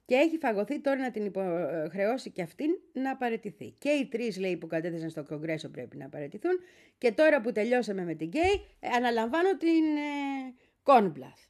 [0.04, 3.74] Και έχει φαγωθεί τώρα να την υποχρεώσει και αυτήν να παραιτηθεί.
[3.78, 6.58] Και οι τρεις, λέει, που κατέθεσαν στο Κογκρέσο πρέπει να παραιτηθούν.
[6.98, 11.40] Και τώρα που τελειώσαμε με την Γκέι, ε, αναλαμβάνω την ε, Κόρνμπλαθ.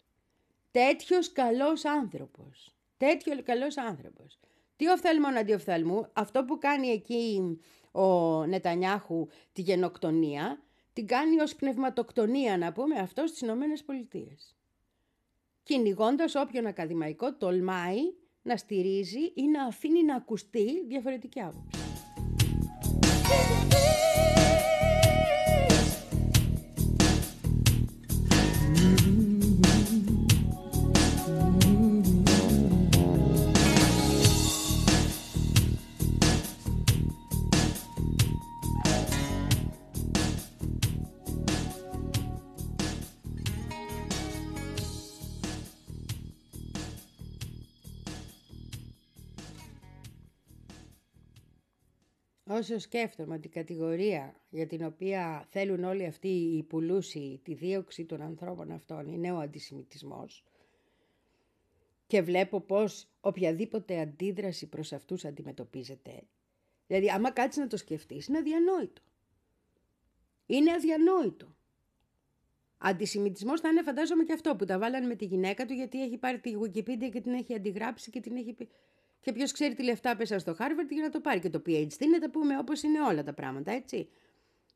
[0.71, 2.77] Τέτοιος καλός άνθρωπος.
[2.97, 4.39] Τέτοιο καλός άνθρωπος.
[4.77, 7.59] Τι οφθαλμόν αντιοφθαλμού, αυτό που κάνει εκεί
[7.93, 10.63] ο Νετανιάχου τη γενοκτονία,
[10.93, 14.57] την κάνει ως πνευματοκτονία, να πούμε, αυτό στις Ηνωμένες Πολιτείες.
[15.63, 18.01] Κυνηγώντας όποιον ακαδημαϊκό τολμάει
[18.45, 21.79] να στηρίζει ή να αφήνει να ακουστεί διαφορετική άποψη.
[52.65, 58.23] Όσο σκέφτομαι την κατηγορία για την οποία θέλουν όλοι αυτοί οι πουλούσιοι τη δίωξη των
[58.23, 60.45] ανθρώπων αυτών είναι ο αντισημιτισμός
[62.07, 66.23] και βλέπω πως οποιαδήποτε αντίδραση προς αυτούς αντιμετωπίζεται.
[66.87, 69.03] Δηλαδή άμα κάτσεις να το σκεφτείς είναι αδιανόητο.
[70.47, 71.57] Είναι αδιανόητο.
[72.79, 76.19] Αντισημιτισμός θα είναι φαντάζομαι και αυτό που τα βάλανε με τη γυναίκα του γιατί έχει
[76.19, 78.69] πάρει τη Wikipedia και την έχει αντιγράψει και την έχει πει...
[79.25, 81.41] Και ποιος ξέρει τι λεφτά πέσαν στο Harvard για να το πάρει.
[81.41, 84.09] Και το PhD να τα πούμε όπως είναι όλα τα πράγματα, έτσι.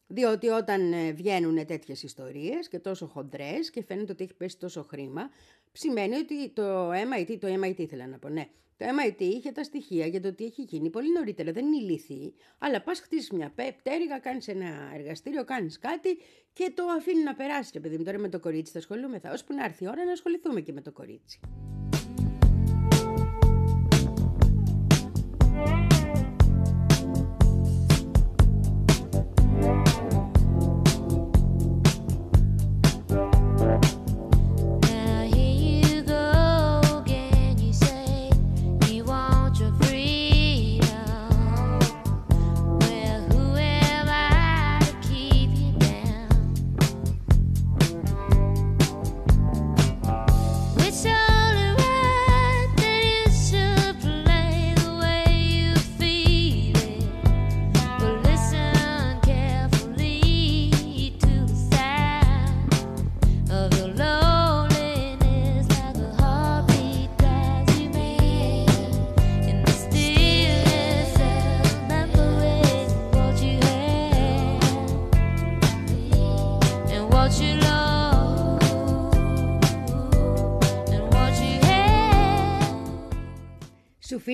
[0.07, 4.83] Διότι όταν ε, βγαίνουν τέτοιες ιστορίες και τόσο χοντρές και φαίνεται ότι έχει πέσει τόσο
[4.83, 5.31] χρήμα,
[5.73, 8.49] σημαίνει ότι το MIT, το MIT ήθελα να πω, ναι.
[8.77, 11.53] Το MIT είχε τα στοιχεία για το τι έχει γίνει πολύ νωρίτερα.
[11.53, 16.19] Δεν είναι ηλίθιοι, αλλά πας χτίσει μια πτέρυγα, κάνεις ένα εργαστήριο, κάνεις κάτι
[16.53, 17.71] και το αφήνει να περάσει.
[17.75, 19.33] Ρε παιδί μου, τώρα με το κορίτσι θα ασχολούμεθα.
[19.33, 21.41] Ώσπου να έρθει η ώρα να ασχοληθούμε και με το κορίτσι.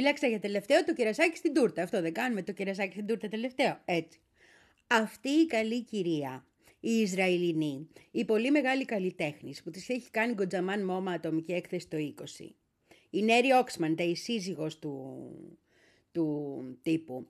[0.04, 1.82] Φύλαξα για τελευταίο το κερασάκι στην τούρτα.
[1.82, 3.80] Αυτό δεν κάνουμε το κερασάκι στην τούρτα τελευταίο.
[3.84, 4.20] Έτσι.
[4.86, 6.46] Αυτή η καλή κυρία,
[6.80, 11.96] η Ισραηλινή, η πολύ μεγάλη καλλιτέχνης που της έχει κάνει Γκοτζαμάν Μόμα ατομική έκθεση το
[11.96, 12.48] 20.
[13.10, 15.18] Η Νέρι Όξμαν, η σύζυγος του,
[16.12, 17.28] του τύπου,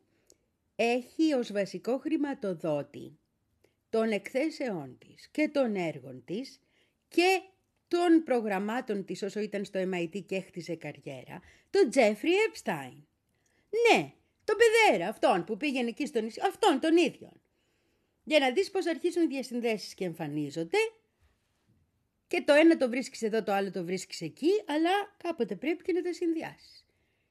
[0.77, 3.19] έχει ως βασικό χρηματοδότη
[3.91, 6.61] των εκθέσεών της και των έργων της
[7.09, 7.43] και
[7.95, 11.41] των προγραμμάτων της όσο ήταν στο MIT και έχτιζε καριέρα,
[11.71, 12.97] τον Τζέφρι Epstein.
[13.71, 14.13] Ναι,
[14.45, 17.33] τον παιδέρα αυτόν που πήγαινε εκεί στο νησί, αυτόν τον ίδιο.
[18.25, 20.79] Για να δεις πώς αρχίζουν οι διασυνδέσεις και εμφανίζονται
[22.27, 25.93] και το ένα το βρίσκεις εδώ, το άλλο το βρίσκεις εκεί, αλλά κάποτε πρέπει και
[25.93, 26.85] να τα συνδυάσεις.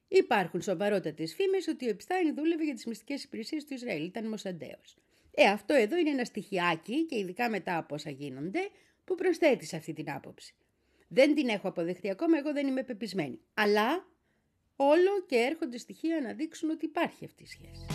[0.08, 4.96] Υπάρχουν σοβαρότατες φήμες ότι ο Επστάιν δούλευε για τις μυστικές υπηρεσίες του Ισραήλ, ήταν Μοσαντέος.
[5.34, 8.70] Ε, αυτό εδώ είναι ένα στοιχειάκι και ειδικά μετά από όσα γίνονται
[9.04, 10.54] που προσθέτεις σε αυτή την άποψη.
[11.08, 13.40] Δεν την έχω αποδεχτεί ακόμα, εγώ δεν είμαι πεπισμένη.
[13.54, 14.06] Αλλά
[14.76, 17.86] όλο και έρχονται στοιχεία να δείξουν ότι υπάρχει αυτή η σχέση.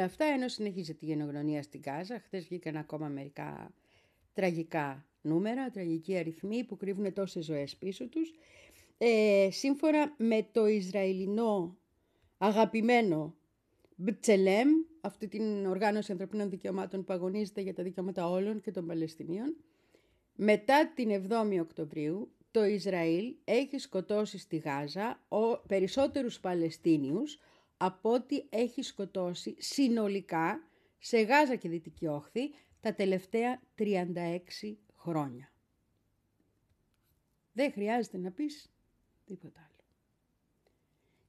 [0.00, 3.74] Όλα αυτά, ενώ συνεχίζεται η γενογνωμία στην Γάζα, χθες βγήκαν ακόμα μερικά
[4.32, 8.32] τραγικά νούμερα, τραγικοί αριθμοί που κρύβουν τόσες ζωές πίσω τους.
[8.98, 11.76] Ε, σύμφωνα με το Ισραηλινό
[12.38, 13.34] αγαπημένο
[13.96, 14.68] Μπτσελέμ,
[15.00, 19.56] αυτή την οργάνωση ανθρωπίνων δικαιωμάτων που αγωνίζεται για τα δικαιώματα όλων και των Παλαιστινίων,
[20.34, 27.38] μετά την 7η Οκτωβρίου, το Ισραήλ έχει σκοτώσει στη Γάζα ο, περισσότερους Παλαιστίνιους
[27.82, 30.62] από ό,τι έχει σκοτώσει συνολικά
[30.98, 32.50] σε Γάζα και Δυτική Όχθη
[32.80, 33.88] τα τελευταία 36
[34.96, 35.52] χρόνια.
[37.52, 38.72] Δεν χρειάζεται να πεις
[39.24, 39.88] τίποτα άλλο.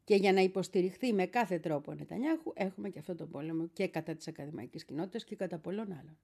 [0.03, 3.87] Και για να υποστηριχθεί με κάθε τρόπο ο Νετανιάχου έχουμε και αυτό το πόλεμο και
[3.87, 6.17] κατά της ακαδημαϊκής κοινότητας και κατά πολλών άλλων.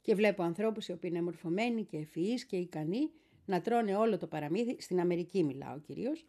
[0.00, 3.10] Και βλέπω ανθρώπους οι οποίοι είναι μορφωμένοι και ευφυείς και ικανοί
[3.44, 6.24] να τρώνε όλο το παραμύθι, στην Αμερική μιλάω κυρίως,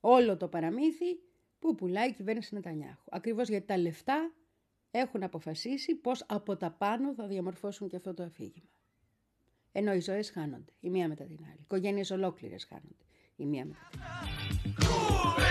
[0.00, 1.18] όλο το παραμύθι
[1.62, 3.04] που πουλάει η κυβέρνηση Νετανιάχου.
[3.10, 4.32] Ακριβώς γιατί τα λεφτά
[4.90, 8.68] έχουν αποφασίσει πώς από τα πάνω θα διαμορφώσουν και αυτό το αφήγημα.
[9.72, 11.56] Ενώ οι ζωές χάνονται, η μία μετά την άλλη.
[11.56, 13.04] Οι οικογένειες ολόκληρες χάνονται,
[13.36, 15.41] η μία μετά την άλλη.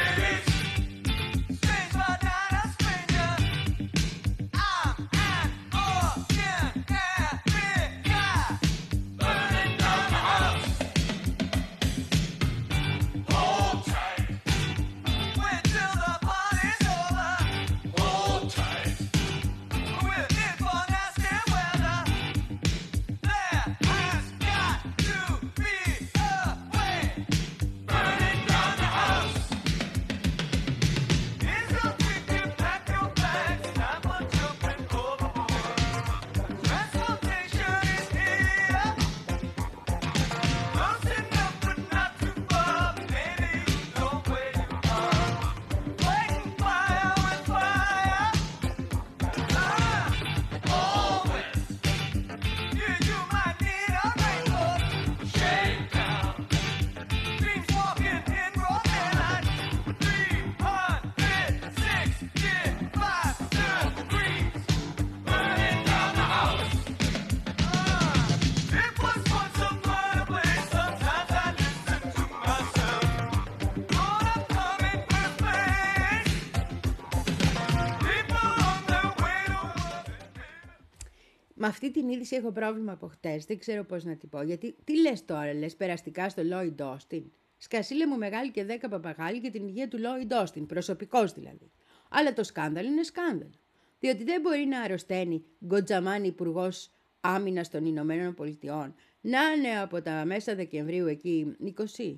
[81.63, 83.45] Με αυτή την είδηση έχω πρόβλημα από χτες.
[83.45, 84.41] Δεν ξέρω πώς να την πω.
[84.41, 87.23] Γιατί τι λες τώρα, λες περαστικά στο Lloyd Austin;
[87.57, 90.67] Σκασίλε μου μεγάλη και δέκα παπαγάλη για την υγεία του Lloyd Austin.
[90.67, 91.71] Προσωπικός δηλαδή.
[92.09, 93.51] Αλλά το σκάνδαλο είναι σκάνδαλο.
[93.99, 96.91] Διότι δεν μπορεί να αρρωσταίνει Γκοτζαμάνη υπουργός
[97.21, 101.55] άμυνας των Ηνωμένων Πολιτειών να είναι από τα μέσα Δεκεμβρίου εκεί
[101.97, 102.15] 20,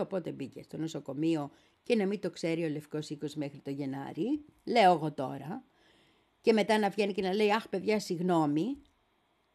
[0.00, 1.50] 22, πότε μπήκε στο νοσοκομείο
[1.82, 5.64] και να μην το ξέρει ο Λευκός Οίκος μέχρι το Γενάρη, λέω εγώ τώρα,
[6.42, 8.82] και μετά να βγαίνει και να λέει «Αχ παιδιά, συγγνώμη,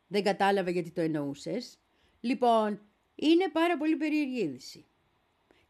[0.07, 1.79] δεν κατάλαβα γιατί το εννοούσες».
[2.19, 2.81] Λοιπόν,
[3.15, 4.85] είναι πάρα πολύ περίεργη είδηση.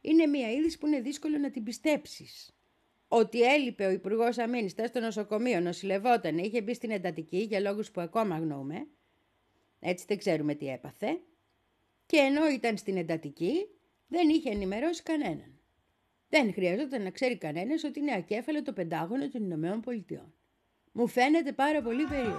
[0.01, 2.51] Είναι μια είδηση που είναι δύσκολο να την πιστέψεις.
[3.07, 7.91] Ότι έλειπε ο Υπουργός Αμήνης, ήταν στο νοσοκομείο, νοσηλευόταν, είχε μπει στην εντατική για λόγους
[7.91, 8.87] που ακόμα αγνοούμε.
[9.79, 11.19] Έτσι δεν ξέρουμε τι έπαθε.
[12.05, 13.67] Και ενώ ήταν στην εντατική,
[14.07, 15.59] δεν είχε ενημερώσει κανέναν.
[16.29, 20.33] Δεν χρειαζόταν να ξέρει κανένας ότι είναι ακέφαλο το Πεντάγωνο των Ηνωμένων Πολιτειών.
[20.99, 22.35] Μου φαίνεται πάρα πολύ περίεργο.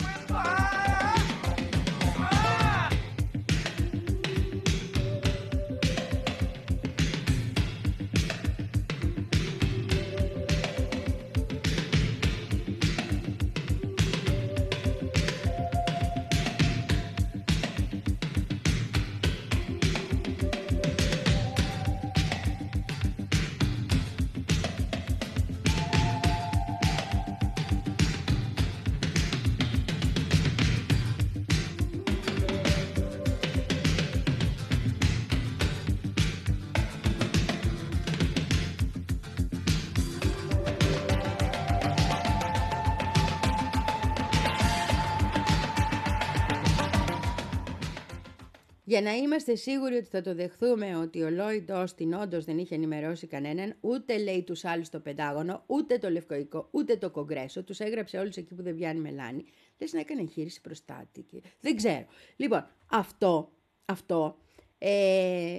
[48.89, 52.75] Για να είμαστε σίγουροι ότι θα το δεχθούμε ότι ο Λόιντ Όστιν όντως δεν είχε
[52.75, 57.81] ενημερώσει κανέναν, ούτε λέει τους άλλους στο Πεντάγωνο, ούτε το Λευκοϊκό, ούτε το Κογκρέσο, τους
[57.81, 59.45] έγραψε όλους εκεί που δεν βγαίνει μελάνη.
[59.79, 61.23] Λες να έκανε εγχείρηση προστάτη.
[61.23, 61.43] Και...
[61.61, 62.07] Δεν ξέρω.
[62.37, 63.53] Λοιπόν, αυτό,
[63.85, 64.39] αυτό
[64.79, 65.59] ε,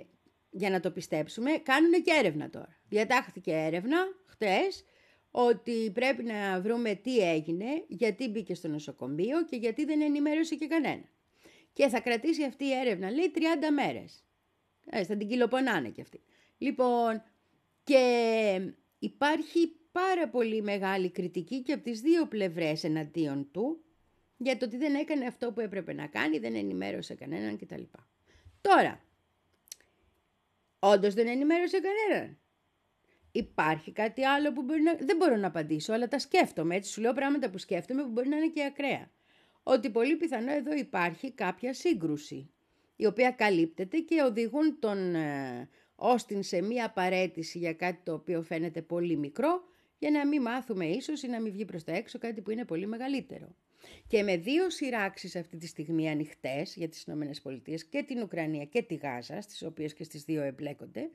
[0.50, 2.80] για να το πιστέψουμε, κάνουν και έρευνα τώρα.
[2.88, 4.84] Διατάχθηκε έρευνα χτες
[5.32, 10.68] ότι πρέπει να βρούμε τι έγινε, γιατί μπήκε στο νοσοκομείο και γιατί δεν ενημέρωσε και
[10.68, 11.04] κανένα.
[11.80, 13.40] Και θα κρατήσει αυτή η έρευνα, λέει, 30
[13.74, 14.24] μέρες.
[14.90, 16.22] Ε, θα την κυλοπονάνε κι αυτή.
[16.58, 17.24] Λοιπόν,
[17.84, 23.84] και υπάρχει πάρα πολύ μεγάλη κριτική και από τις δύο πλευρές εναντίον του
[24.38, 27.84] για το ότι δεν έκανε αυτό που έπρεπε να κάνει, δεν ενημέρωσε κανέναν κτλ.
[28.62, 29.02] Τώρα,
[30.80, 32.38] όντως δεν ενημέρωσε κανέναν.
[33.32, 34.96] Υπάρχει κάτι άλλο που μπορεί να...
[34.96, 36.76] Δεν μπορώ να απαντήσω, αλλά τα σκέφτομαι.
[36.76, 39.12] Έτσι σου λέω πράγματα που σκέφτομαι που μπορεί να είναι και ακραία.
[39.72, 42.50] Ότι πολύ πιθανό εδώ υπάρχει κάποια σύγκρουση,
[42.96, 48.42] η οποία καλύπτεται και οδηγούν τον ε, Όστιν σε μία παρέτηση για κάτι το οποίο
[48.42, 49.64] φαίνεται πολύ μικρό,
[50.00, 52.66] για να μην μάθουμε ίσως ή να μην βγει προς τα έξω κάτι που είναι
[52.66, 53.56] πολύ μεγαλύτερο.
[54.08, 58.82] Και με δύο σειράξεις αυτή τη στιγμή ανοιχτές για τις ΗΠΑ και την Ουκρανία και
[58.82, 61.10] τη Γάζα, στις οποίες και στις δύο εμπλέκονται,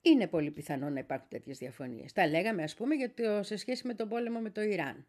[0.00, 2.12] είναι πολύ πιθανό να υπάρχουν τέτοιες διαφωνίες.
[2.12, 5.06] Τα λέγαμε ας πούμε για το, σε σχέση με τον πόλεμο με το Ιράν.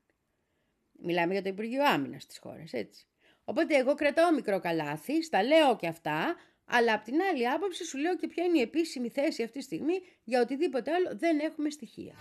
[1.02, 3.06] Μιλάμε για το Υπουργείο Άμυνας της χώρας, έτσι.
[3.44, 6.36] Οπότε εγώ κρατάω μικρό καλάθι, στα λέω και αυτά,
[6.66, 9.64] αλλά από την άλλη άποψη σου λέω και ποια είναι η επίσημη θέση αυτή τη
[9.64, 12.14] στιγμή για οτιδήποτε άλλο δεν έχουμε στοιχεία.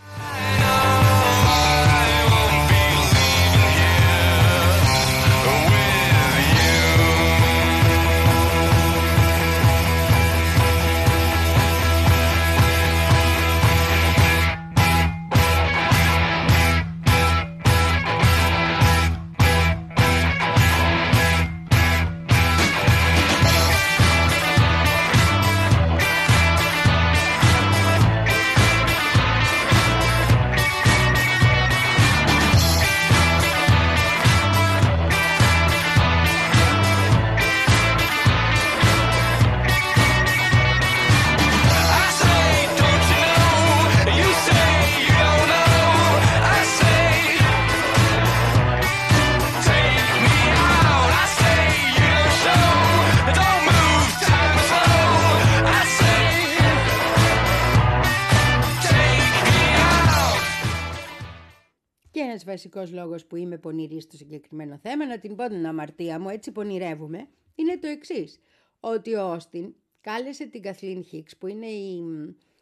[62.55, 66.20] Και ένας βασικός λόγος που είμαι πονηρή στο συγκεκριμένο θέμα, να την πω την αμαρτία
[66.20, 68.40] μου, έτσι πονηρεύουμε, είναι το εξής.
[68.80, 72.05] Ότι ο Όστιν κάλεσε την Καθλίν Χίξ, που είναι η,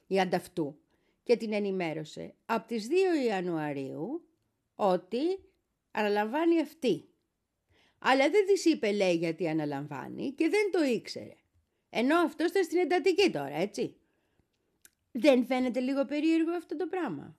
[0.06, 0.78] η ανταυτού,
[1.22, 2.92] και την ενημέρωσε από τις 2
[3.28, 4.28] Ιανουαρίου
[4.74, 5.18] ότι
[5.90, 7.08] αναλαμβάνει αυτή.
[7.98, 11.36] Αλλά δεν της είπε λέει γιατί αναλαμβάνει και δεν το ήξερε.
[11.90, 13.96] Ενώ αυτό ήταν στην εντατική τώρα, έτσι.
[15.10, 17.36] Δεν φαίνεται λίγο περίεργο αυτό το πράγμα.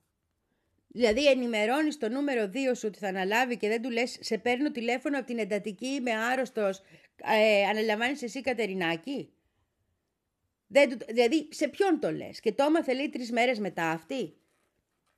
[0.96, 4.72] Δηλαδή ενημερώνεις το νούμερο 2 σου ότι θα αναλάβει και δεν του λες σε παίρνω
[4.72, 6.82] τηλέφωνο από την εντατική, είμαι άρρωστος,
[7.24, 9.34] ε, αναλαμβάνεις εσύ Κατερινάκη;
[10.68, 14.34] Δεν του, δηλαδή σε ποιον το λες; Και το έμαθε λέει τρεις μέρες μετά αυτή;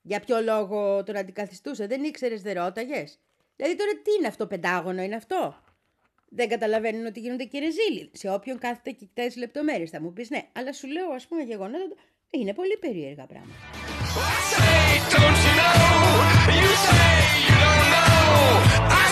[0.02, 3.20] Για ποιο λόγο τον αντικαθιστούσε, δεν ήξερες, δεν ρώταγες;
[3.56, 5.64] Δηλαδή τώρα τι είναι αυτό, πεντάγωνο είναι αυτό;
[6.30, 8.10] Δεν καταλαβαίνουν ότι γίνονται και ρεζίλοι.
[8.14, 10.48] Σε όποιον κάθεται και κοιτάει τις λεπτομέρειες θα μου πεις ναι.
[10.54, 11.96] Αλλά σου λέω ας πούμε γεγονότα,
[12.30, 13.85] είναι πολύ περίεργα πράγματα.
[14.18, 16.62] I say, don't you know?
[16.62, 17.16] You say
[17.48, 18.94] you don't know.
[19.04, 19.05] I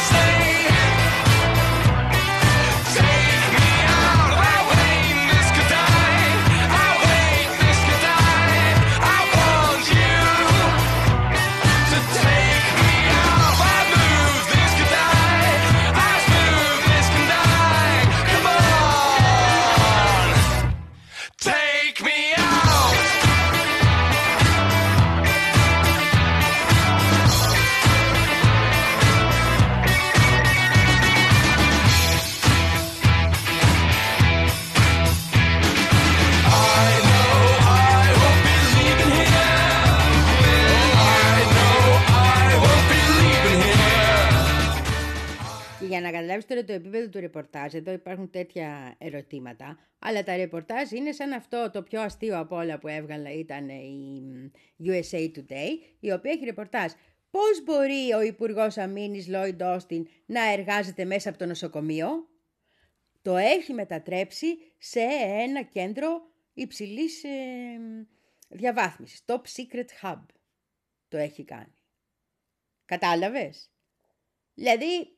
[46.03, 51.11] να καταλάβεις τώρα το επίπεδο του ρεπορτάζ, εδώ υπάρχουν τέτοια ερωτήματα, αλλά τα ρεπορτάζ είναι
[51.11, 54.51] σαν αυτό το πιο αστείο από όλα που έβγαλα ήταν η
[54.85, 56.91] USA Today, η οποία έχει ρεπορτάζ.
[57.31, 62.07] Πώς μπορεί ο Υπουργός Αμήνης Lloyd Austin να εργάζεται μέσα από το νοσοκομείο;
[63.21, 64.99] Το έχει μετατρέψει σε
[65.41, 66.21] ένα κέντρο
[66.53, 67.29] υψηλής ε,
[68.49, 70.19] διαβάθμισης, Top Secret Hub.
[71.07, 71.75] Το έχει κάνει.
[72.85, 73.71] Κατάλαβες;
[74.53, 75.17] Δηλαδή,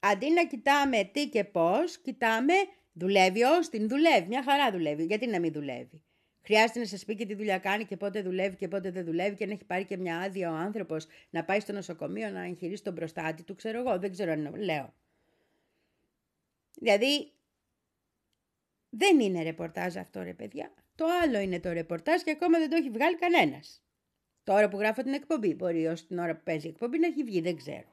[0.00, 2.54] αντί να κοιτάμε τι και πώς, κοιτάμε
[2.92, 4.26] δουλεύει ως την δουλεύει.
[4.28, 5.04] Μια χαρά δουλεύει.
[5.04, 6.02] Γιατί να μην δουλεύει;
[6.42, 9.36] Χρειάζεται να σας πει και τι δουλειά κάνει και πότε δουλεύει και πότε δεν δουλεύει
[9.36, 12.82] και να έχει πάρει και μια άδεια ο άνθρωπος να πάει στο νοσοκομείο να εγχειρήσει
[12.82, 13.98] τον προστάτη του, ξέρω εγώ.
[13.98, 14.94] Δεν ξέρω αν λέω.
[16.74, 17.32] Δηλαδή,
[18.90, 20.72] δεν είναι ρεπορτάζ αυτό ρε παιδιά.
[20.94, 23.82] Το άλλο είναι το ρεπορτάζ και ακόμα δεν το έχει βγάλει κανένας.
[24.44, 27.22] Τώρα που γράφω την εκπομπή, μπορεί ως την ώρα που παίζει η εκπομπή να έχει
[27.22, 27.84] βγει, δεν ξέρω.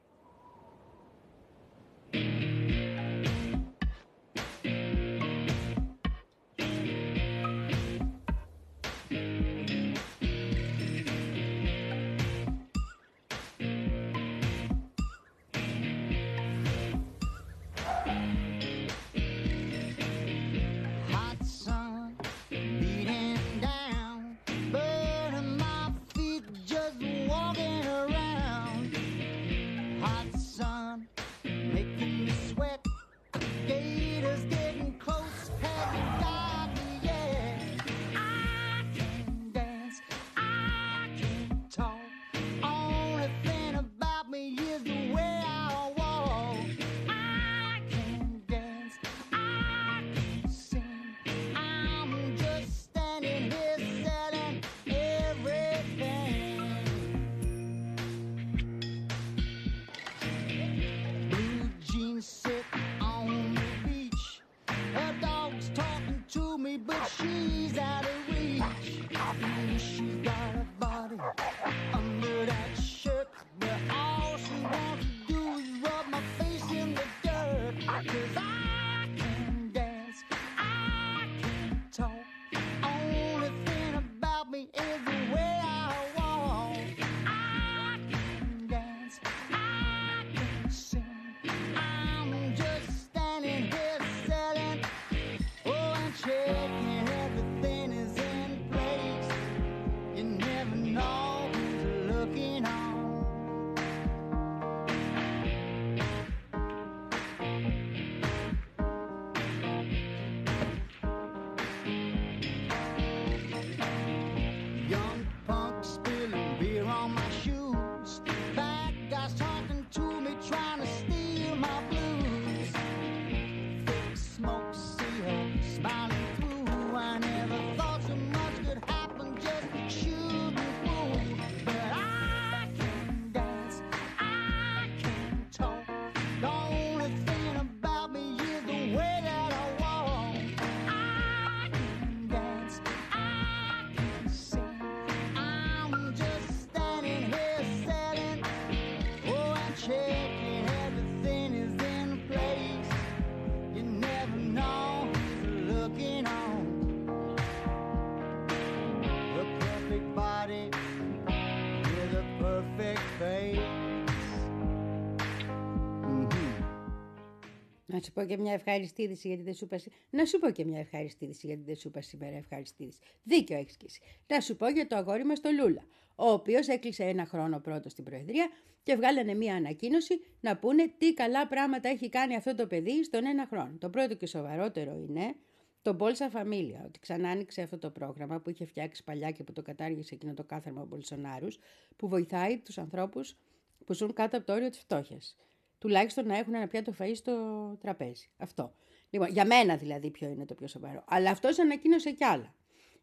[167.98, 169.78] Να σου πω και μια ευχάριστη είδηση γιατί δεν σου είπα.
[169.78, 172.98] σή- Να σου πω και μια ευχάριστη είδηση γιατί δεν σου είπα σήμερα ευχάριστη είδηση.
[173.22, 174.00] Δίκιο έχεις και εσύ.
[174.26, 175.82] Να σου πω για το αγόρι μας το Λούλα,
[176.16, 178.48] ο οποίος έκλεισε ένα χρόνο πρώτος στην Προεδρία
[178.82, 183.26] και βγάλανε μια ανακοίνωση να πούνε τι καλά πράγματα έχει κάνει αυτό το παιδί στον
[183.26, 183.74] ένα χρόνο.
[183.78, 185.34] Το πρώτο και σοβαρότερο είναι
[185.82, 189.52] το Bolsa Familia, ότι ξανά άνοιξε αυτό το πρόγραμμα που είχε φτιάξει παλιά και που
[189.52, 191.58] το κατάργησε εκείνο το κάθαρμα Μπολσονάρους,
[191.96, 193.36] που βοηθάει τους ανθρώπους
[193.84, 195.36] που ζουν κάτω από το όριο της φτώχειας.
[195.78, 197.34] Τουλάχιστον να έχουν ένα πιάτο φαΐ στο
[197.80, 198.30] τραπέζι.
[198.36, 198.74] Αυτό.
[199.10, 201.04] Λοιπόν, για μένα δηλαδή ποιο είναι το πιο σοβαρό.
[201.08, 202.54] Αλλά αυτός ανακοίνωσε κι άλλα.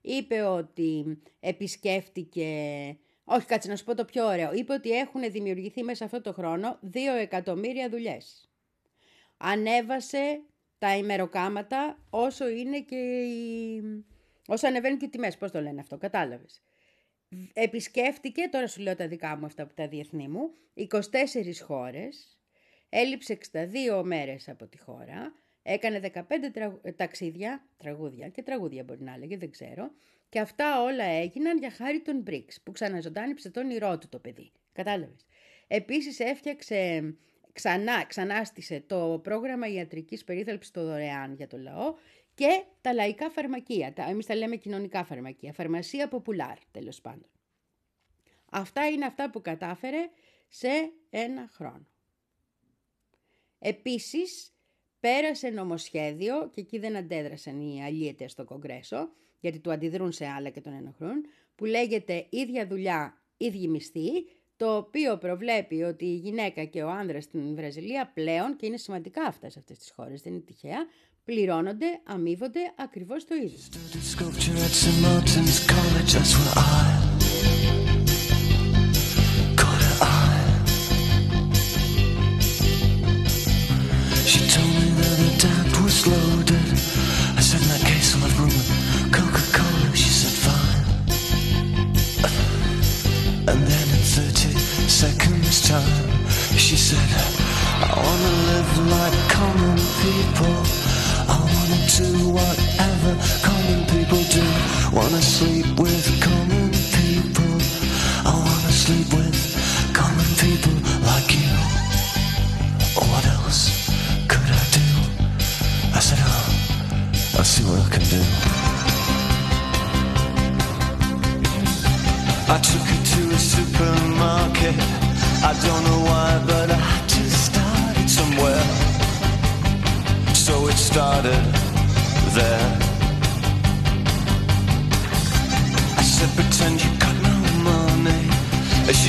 [0.01, 2.47] Είπε ότι επισκέφτηκε...
[3.28, 4.53] Όχι, κάτσε να σου πω το πιο ωραίο.
[4.53, 8.49] Είπε ότι έχουν δημιουργηθεί μέσα αυτό το χρόνο 2 εκατομμύρια δουλειές
[9.38, 10.41] ανέβασε
[10.78, 13.82] τα ημεροκάματα όσο είναι και οι...
[14.47, 16.61] όσο ανεβαίνουν και οι τιμές, πώς το λένε αυτό, κατάλαβες.
[17.53, 20.86] Επισκέφτηκε, τώρα σου λέω τα δικά μου αυτά που τα διεθνή μου, 24
[21.65, 22.34] χώρες,
[22.97, 25.33] έλειψε 62 μέρες από τη χώρα,
[25.63, 26.21] έκανε 15
[26.53, 26.81] τρα...
[26.95, 29.91] ταξίδια, τραγούδια και τραγούδια μπορεί να έλεγε, δεν ξέρω,
[30.29, 34.51] και αυτά όλα έγιναν για χάρη των BRICS, που ξαναζωντάνιψε τον ηρώ του το παιδί.
[34.73, 35.25] Κατάλαβες.
[35.67, 37.13] Επίσης έφτιαξε
[37.53, 41.95] ξανά, ξανάστησε το πρόγραμμα ιατρικής περίθαλψης το δωρεάν για το λαό
[42.33, 47.29] και τα λαϊκά φαρμακεία, τα, εμείς τα λέμε κοινωνικά φαρμακεία, φαρμασία ποπουλάρ τέλος πάντων.
[48.51, 50.09] Αυτά είναι αυτά που κατάφερε
[50.47, 51.87] σε ένα χρόνο.
[53.59, 54.51] Επίσης,
[54.99, 60.49] πέρασε νομοσχέδιο, και εκεί δεν αντέδρασαν οι αλίετες στο Κογκρέσο, γιατί του αντιδρούν σε άλλα
[60.49, 61.25] και τον ενοχλούν,
[61.55, 64.09] που λέγεται «Ίδια δουλειά, ίδιοι μισθοί»,
[64.57, 69.23] το οποίο προβλέπει ότι η γυναίκα και ο άνδρας στην Βραζιλία πλέον, και είναι σημαντικά
[69.23, 70.87] αυτά σε αυτές τις χώρες, δεν είναι τυχαία,
[71.23, 73.59] πληρώνονται, αμείβονται ακριβώς το ίδιο.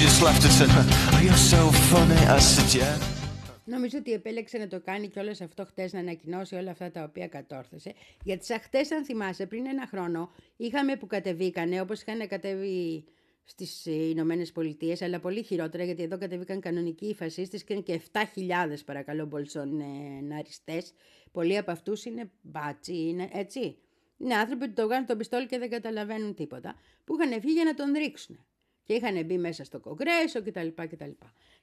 [0.07, 2.97] Just laughed and said, Oh, you're so funny; I said, yeah.
[3.65, 7.03] Νομίζω ότι επέλεξε να το κάνει και όλος αυτό χτες να ανακοινώσει όλα αυτά τα
[7.03, 7.95] οποία κατόρθωσε.
[8.25, 13.05] Γιατί σαν χτες, αν θυμάσαι, πριν ένα χρόνο είχαμε που κατεβήκανε, όπως είχαν κατέβει
[13.45, 18.01] στις Ηνωμένες Πολιτείες, αλλά πολύ χειρότερα, γιατί εδώ κατεβήκαν κανονικοί οι φασίστες και είναι και
[18.13, 18.21] 7.000
[18.85, 20.93] παρακαλώ μπολσοναριστές.
[21.33, 23.77] Πολλοί από αυτούς είναι μπάτσι, είναι έτσι.
[24.19, 27.65] Είναι άνθρωποι που το βγάζουν τον πιστόλι και δεν καταλαβαίνουν τίποτα, που είχαν φύγει για
[27.65, 28.39] να τον ρίξουν.
[28.87, 30.69] Και είχαν μπει μέσα στο κογκρέσο κτλ.
[30.75, 31.11] κτλ.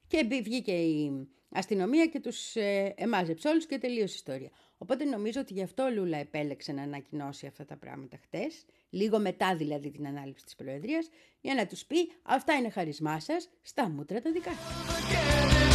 [0.08, 4.50] Και μπη- βγήκε η αστυνομία και τους ε, εμάζεψε όλους και τελείωσε η ιστορία.
[4.78, 9.20] Οπότε νομίζω ότι γι' αυτό ο Λούλα επέλεξε να ανακοινώσει αυτά τα πράγματα χτες, λίγο
[9.20, 11.10] μετά δηλαδή την ανάληψη της Προεδρίας,
[11.42, 15.72] για να τους πει αυτά είναι χαρισμά σας, στα μούτρα τα δικά σας.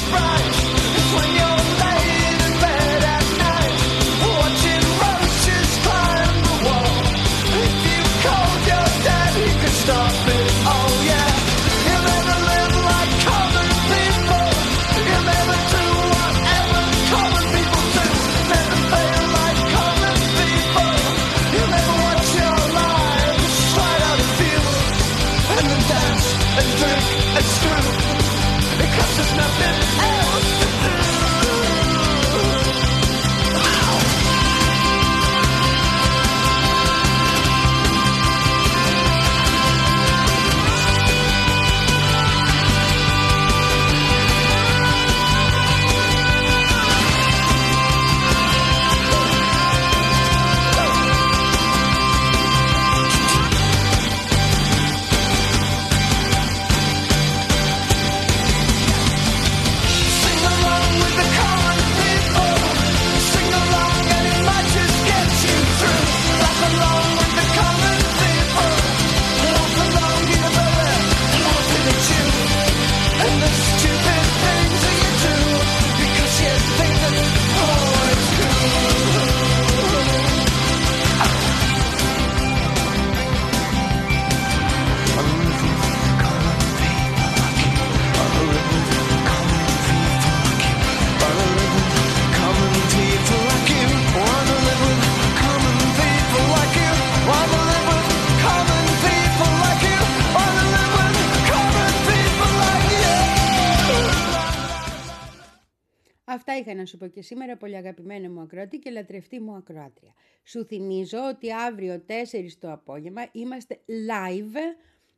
[106.89, 110.14] Σου πω και σήμερα, πολύ αγαπημένη μου ακροατή και λατρευτή μου ακροάτρια.
[110.45, 112.12] Σου θυμίζω ότι αύριο 4
[112.59, 114.57] το απόγευμα είμαστε live.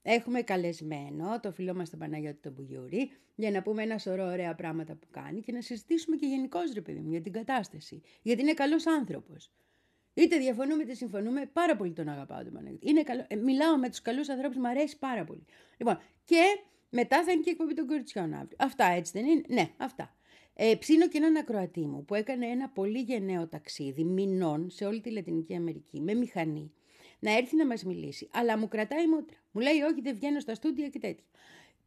[0.03, 4.55] Έχουμε καλεσμένο το φίλο μας τον Παναγιώτη τον Μπουγιούρη για να πούμε ένα σωρό ωραία
[4.55, 8.01] πράγματα που κάνει και να συζητήσουμε και γενικώς ρε παιδί μου για την κατάσταση.
[8.23, 9.51] Γιατί είναι καλός άνθρωπος.
[10.15, 12.89] Είτε διαφωνούμε είτε συμφωνούμε, πάρα πολύ τον αγαπάω τον Παναγιώτη.
[12.89, 15.45] Είναι καλό, ε, μιλάω με τους καλούς ανθρώπους, μου αρέσει πάρα πολύ.
[15.77, 16.43] Λοιπόν, και
[16.91, 18.57] μετά θα είναι και η εκπομπή των κοριτσιών αύριο.
[18.59, 20.15] Αυτά έτσι δεν είναι; Ναι, αυτά.
[20.63, 25.01] Ε, ψήνω και έναν ακροατή μου που έκανε ένα πολύ γενναίο ταξίδι μηνών σε όλη
[25.01, 26.73] τη Λατινική Αμερική με μηχανή
[27.19, 28.29] να έρθει να μας μιλήσει.
[28.33, 29.37] Αλλά μου κρατάει μότρα.
[29.51, 31.25] Μου λέει όχι δεν βγαίνω στα στούντια και τέτοια.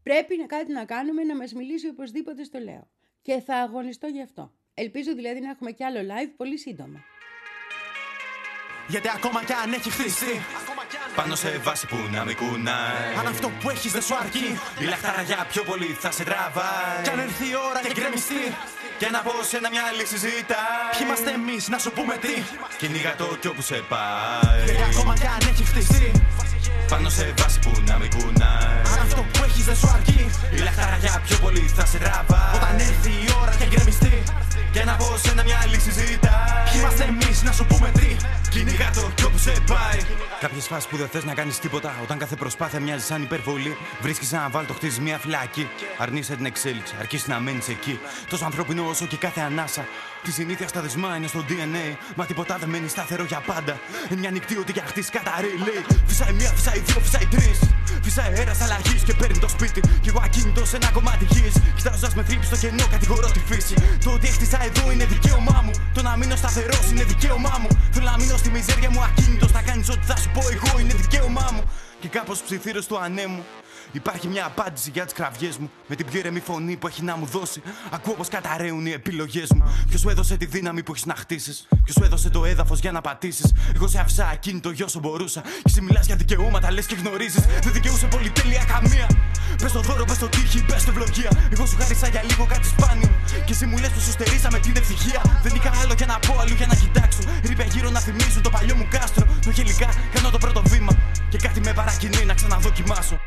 [0.04, 2.88] Πρέπει να κάτι να κάνουμε να μας μιλήσει οπωσδήποτε στο λέω.
[3.22, 4.54] Και θα αγωνιστώ γι' αυτό.
[4.74, 7.13] Ελπίζω δηλαδή να έχουμε κι άλλο live πολύ σύντομα.
[8.88, 10.42] Γιατί ακόμα κι αν έχει χτίσει
[11.16, 13.14] Πάνω σε βάση που να μην κουνάει.
[13.20, 17.04] Αν αυτό που έχεις δεν σου αρκεί Η λαχτάρα για πιο πολύ θα σε τραβάει.
[17.04, 18.44] Κι αν έρθει η ώρα και γκρεμιστεί
[18.98, 20.90] Και να πω σε ένα μια λύση ζητάει.
[20.92, 22.34] Ποιοι είμαστε εμείς να σου πούμε τι
[22.78, 24.64] Κυνήγα το κι όπου σε πάει.
[24.66, 26.12] Γιατί ακόμα κι αν έχει χτίσει
[26.90, 28.78] Πάνω σε βάση που να μην κουνάει.
[28.94, 30.22] Αν αυτό που έχεις δεν σου αρκεί
[30.56, 32.56] Η λαχτάρα για πιο πολύ θα σε τραβάει.
[32.56, 34.24] Όταν έρθει η ώρα και γκρεμιστεί
[34.72, 36.64] Και να πω σε ένα μια λύση ζητάει.
[36.68, 38.10] Ποιοι είμαστε εμείς να σου πούμε τι
[38.54, 40.00] Κυνήγα το κι όπου σε πάει.
[40.40, 41.96] Κάποιες φάσεις που δεν θες να κάνεις τίποτα.
[42.04, 43.78] Όταν κάθε προσπάθεια μοιάζει σαν υπερβολή.
[44.02, 45.70] Βρίσκεις ένα βάλτο, χτίζεις μια φυλακή.
[45.98, 48.00] Αρνείσαι την εξέλιξη, αρκεί να μένεις εκεί.
[48.30, 49.86] Τόσο ανθρώπινο όσο και κάθε ανάσα.
[50.24, 51.88] Τη συνήθεια στα δεσμά είναι στο DNA.
[52.16, 53.80] Μα τίποτα δεν μένει σταθερό για πάντα.
[54.10, 55.54] Είναι μια νυχτή ότι για χτίσει καταρρεί.
[55.66, 57.60] Λέει φυσάει μία, φυσάει δύο, φυσάει τρεις.
[58.04, 59.82] Φυσάει αέρας αλλαγής και παίρνει το σπίτι.
[60.02, 61.56] Κι εγώ ακίνητος σε ένα κομμάτι γης.
[61.76, 63.76] Κοιτάζοντα με θρύπη στο κενό, κατηγορώ τη φύση.
[64.04, 65.72] Το ότι έχτισα εδώ είναι δικαίωμά μου.
[65.94, 67.68] Το να μείνω σταθερός είναι δικαίωμά μου.
[67.92, 69.52] Θέλω να μείνω στη μιζέρια μου ακίνητος.
[69.52, 71.64] Θα κάνεις ό,τι θα σου πω εγώ είναι δικαίωμά μου.
[72.00, 73.44] Και κάπως ψιθύρω του ανέμου.
[73.94, 75.72] Υπάρχει μια απάντηση για τις κραυγές μου.
[75.88, 77.62] Με την πιο ηρεμή φωνή που έχει να μου δώσει.
[77.92, 79.64] Ακούω πως καταραίουν οι επιλογές μου.
[79.88, 82.92] Ποιος σου έδωσε τη δύναμη που έχεις να χτίσεις; Ποιος σου έδωσε το έδαφος για
[82.92, 85.42] να πατήσεις; Εγώ σε άφησα ακίνητο για όσο μπορούσα.
[85.42, 87.46] Και εσύ μιλάς για δικαιώματα, λες και γνωρίζεις.
[87.64, 89.08] Δεν δικαιούσε πολυτέλεια καμία.
[89.62, 91.32] Πες το δώρο, πες το τύχη, πες το ευλογία.
[91.52, 93.12] Εγώ σου χάρισα για λίγο κάτι σπάνιο.
[93.46, 95.22] Και εσύ μου λες πως σου στερήσαμε την ευτυχία.
[95.44, 97.20] Δεν είχα άλλο για να πω, αλλού για να κοιτάξω.
[97.44, 99.26] Ρίπια γύρω να θυμίζουν το παλιό μου κάστρο.
[99.46, 100.94] Το γελικά κάνω το πρώτο βήμα.
[101.30, 103.20] Και κάτι με παρακινεί να ξαναδοκιμάσω.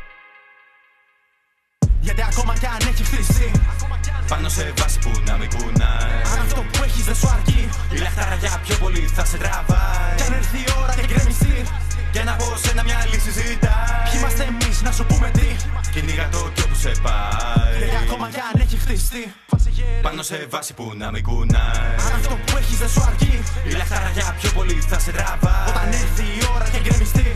[2.07, 3.51] Γιατί ακόμα κι αν έχεις χτίσει
[4.27, 6.21] Πάνω σε βάση που να μην κουνάει.
[6.31, 10.15] Αν αυτό που έχεις δεν σου αρκεί Η λαχτάρα για πιο πολύ θα σε τραβάει.
[10.17, 11.57] Κι αν έρθει η ώρα και γκρεμιστεί
[12.13, 14.03] Και να πω σε ένα μια λύση ζητάει.
[14.05, 15.47] Ποιοι είμαστε εμείς να σου πούμε τι
[15.93, 17.77] Κυνήγα το κι όπου σε πάει.
[17.77, 19.23] Γιατί ακόμα κι αν έχεις χτιστεί
[20.01, 21.93] Πάνω σε βάση που να μην κουνάει.
[22.05, 23.33] Αν αυτό που έχεις δεν σου αρκεί
[23.69, 25.67] Η λαχτάρα για πιο πολύ θα σε τραβάει.
[25.71, 27.27] Όταν έρθει η ώρα και γκρεμιστεί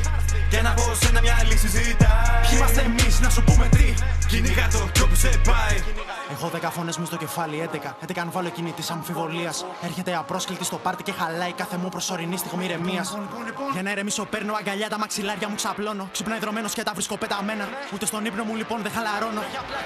[6.61, 7.95] 12 φωνές μου στο κεφάλι, 11.
[8.07, 9.65] 11 αν βάλω εκείνη της αμφιβολίας.
[9.81, 13.07] Έρχεται απρόσκλητη στο πάρτι και χαλάει κάθε μου προσωρινή στιγμή ηρεμίας.
[13.09, 13.71] Λοιπόν, λοιπόν, λοιπόν.
[13.73, 16.09] Για να ηρεμήσω, παίρνω αγκαλιά τα μαξιλάρια μου ξαπλώνω.
[16.11, 17.65] Ξυπνάει δρομένο και τα βρίσκω πεταμένα.
[17.93, 19.41] Ούτε στον ύπνο μου λοιπόν δεν χαλαρώνω.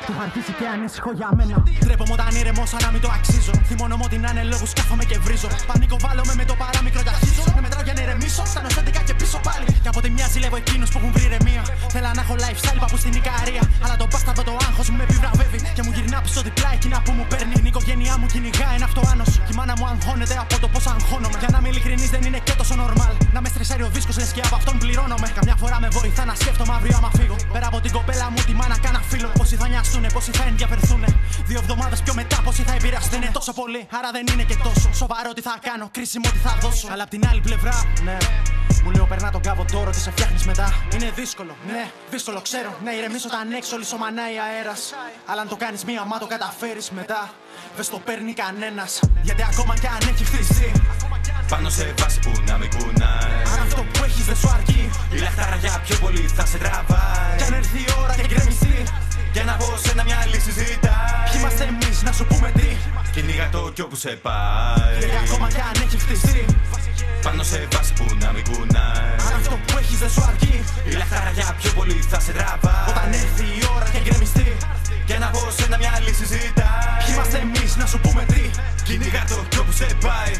[0.08, 1.64] Του αρχίσει και ανήσυχο για μένα.
[1.80, 3.54] Τρέπομαι όταν ηρεμώ σαν να μην το αξίζω.
[3.70, 5.50] Θυμώνω μου ότι να είναι λόγους κάθομαι και βρίζω.
[5.68, 7.44] Πανίκο βάλω με με το παράμικρο και αρχίζω.
[7.56, 9.66] Με μετράω για να ηρεμήσω, φτάνω στα και πίσω πάλι.
[9.84, 11.64] Και από τη μια ζηλεύω εκείνους που έχουν βρει ηρεμία.
[11.94, 13.64] Θέλω να έχω lifestyle παππού στην Ικαρία.
[13.84, 17.02] Αλλά το πάστατο το άγχος μου με επιβραβεύει και μου γυρνά πίσω διπλά διπλά εκείνα
[17.06, 17.54] που μου παίρνει.
[17.64, 19.32] Η οικογένειά μου κυνηγάει, είναι αυτό άνος.
[19.46, 21.38] Και η μάνα μου αγχώνεται από το πώς αγχώνομαι.
[21.40, 23.14] Για να είμαι ειλικρινής, δεν είναι και τόσο normal.
[23.36, 25.28] Να με στρεσάρει ο δίσκος, λες και από αυτόν πληρώνομαι.
[25.38, 27.36] Καμιά φορά με βοηθά να σκέφτομαι αύριο άμα φύγω.
[27.54, 29.30] Πέρα από την κοπέλα μου, τη μάνα κάνα φίλο.
[29.40, 31.08] Πόσοι θα νοιαστούνε, πόσοι θα ενδιαφερθούνε.
[31.50, 33.30] Δύο εβδομάδες πιο μετά, πόσοι θα επηρεαστούνε.
[33.34, 34.88] Τόσο πολύ, άρα δεν είναι και τόσο.
[34.94, 36.88] Σοβαρό τι θα κάνω, κρίσιμο τι θα δώσω.
[36.92, 38.18] Αλλά απ' την άλλη πλευρά, ναι.
[38.84, 40.74] Μου λέω περνά τον κάβο τώρα, τι σε φτιάχνεις μετά.
[40.94, 42.72] Είναι δύσκολο, ναι, δύσκολο ξέρω.
[42.84, 44.82] Να ηρεμήσω όταν έξω λισομανάει αέρας.
[45.30, 46.55] Αλλά αν το κάνεις μία, μα το καταφέρει
[46.92, 47.34] μετά.
[47.76, 49.00] Δε το παίρνει κανένας.
[49.22, 50.72] Γιατί ακόμα κι αν έχει χτίσει.
[51.50, 53.42] Πάνω σε βάση που να μην κουνάει.
[53.54, 54.90] Αν αυτό που έχεις δεν σου αρκεί.
[55.12, 57.38] Η λαχτάρα για πιο πολύ θα σε τραβάει.
[57.38, 58.84] Κι αν έρθει η ώρα και γκρεμιστεί.
[59.36, 60.94] Για να πω σε ένα μια λύση συζήτα.
[61.26, 62.70] Ποιοι είμαστε εμείς να σου πούμε τι.
[63.14, 65.00] Κυνήγα το κι σε πάει.
[65.00, 66.46] Και ακόμα κι αν έχει χτιστεί.
[67.26, 69.16] Πάνω σε βάση που να μην κουνάει.
[69.28, 70.56] Αν αυτό που έχεις δεν σου αρκεί.
[70.90, 72.76] Η λαχταραγιά πιο πολύ θα σε τραβά.
[72.92, 74.50] Όταν έρθει η ώρα και γκρεμιστεί.
[75.06, 76.68] Για να πω σε ένα μια λύση συζήτα.
[77.00, 78.44] Ποιοι είμαστε εμείς να σου πούμε τι.
[78.88, 80.34] Κυνήγα το κι σε πάει.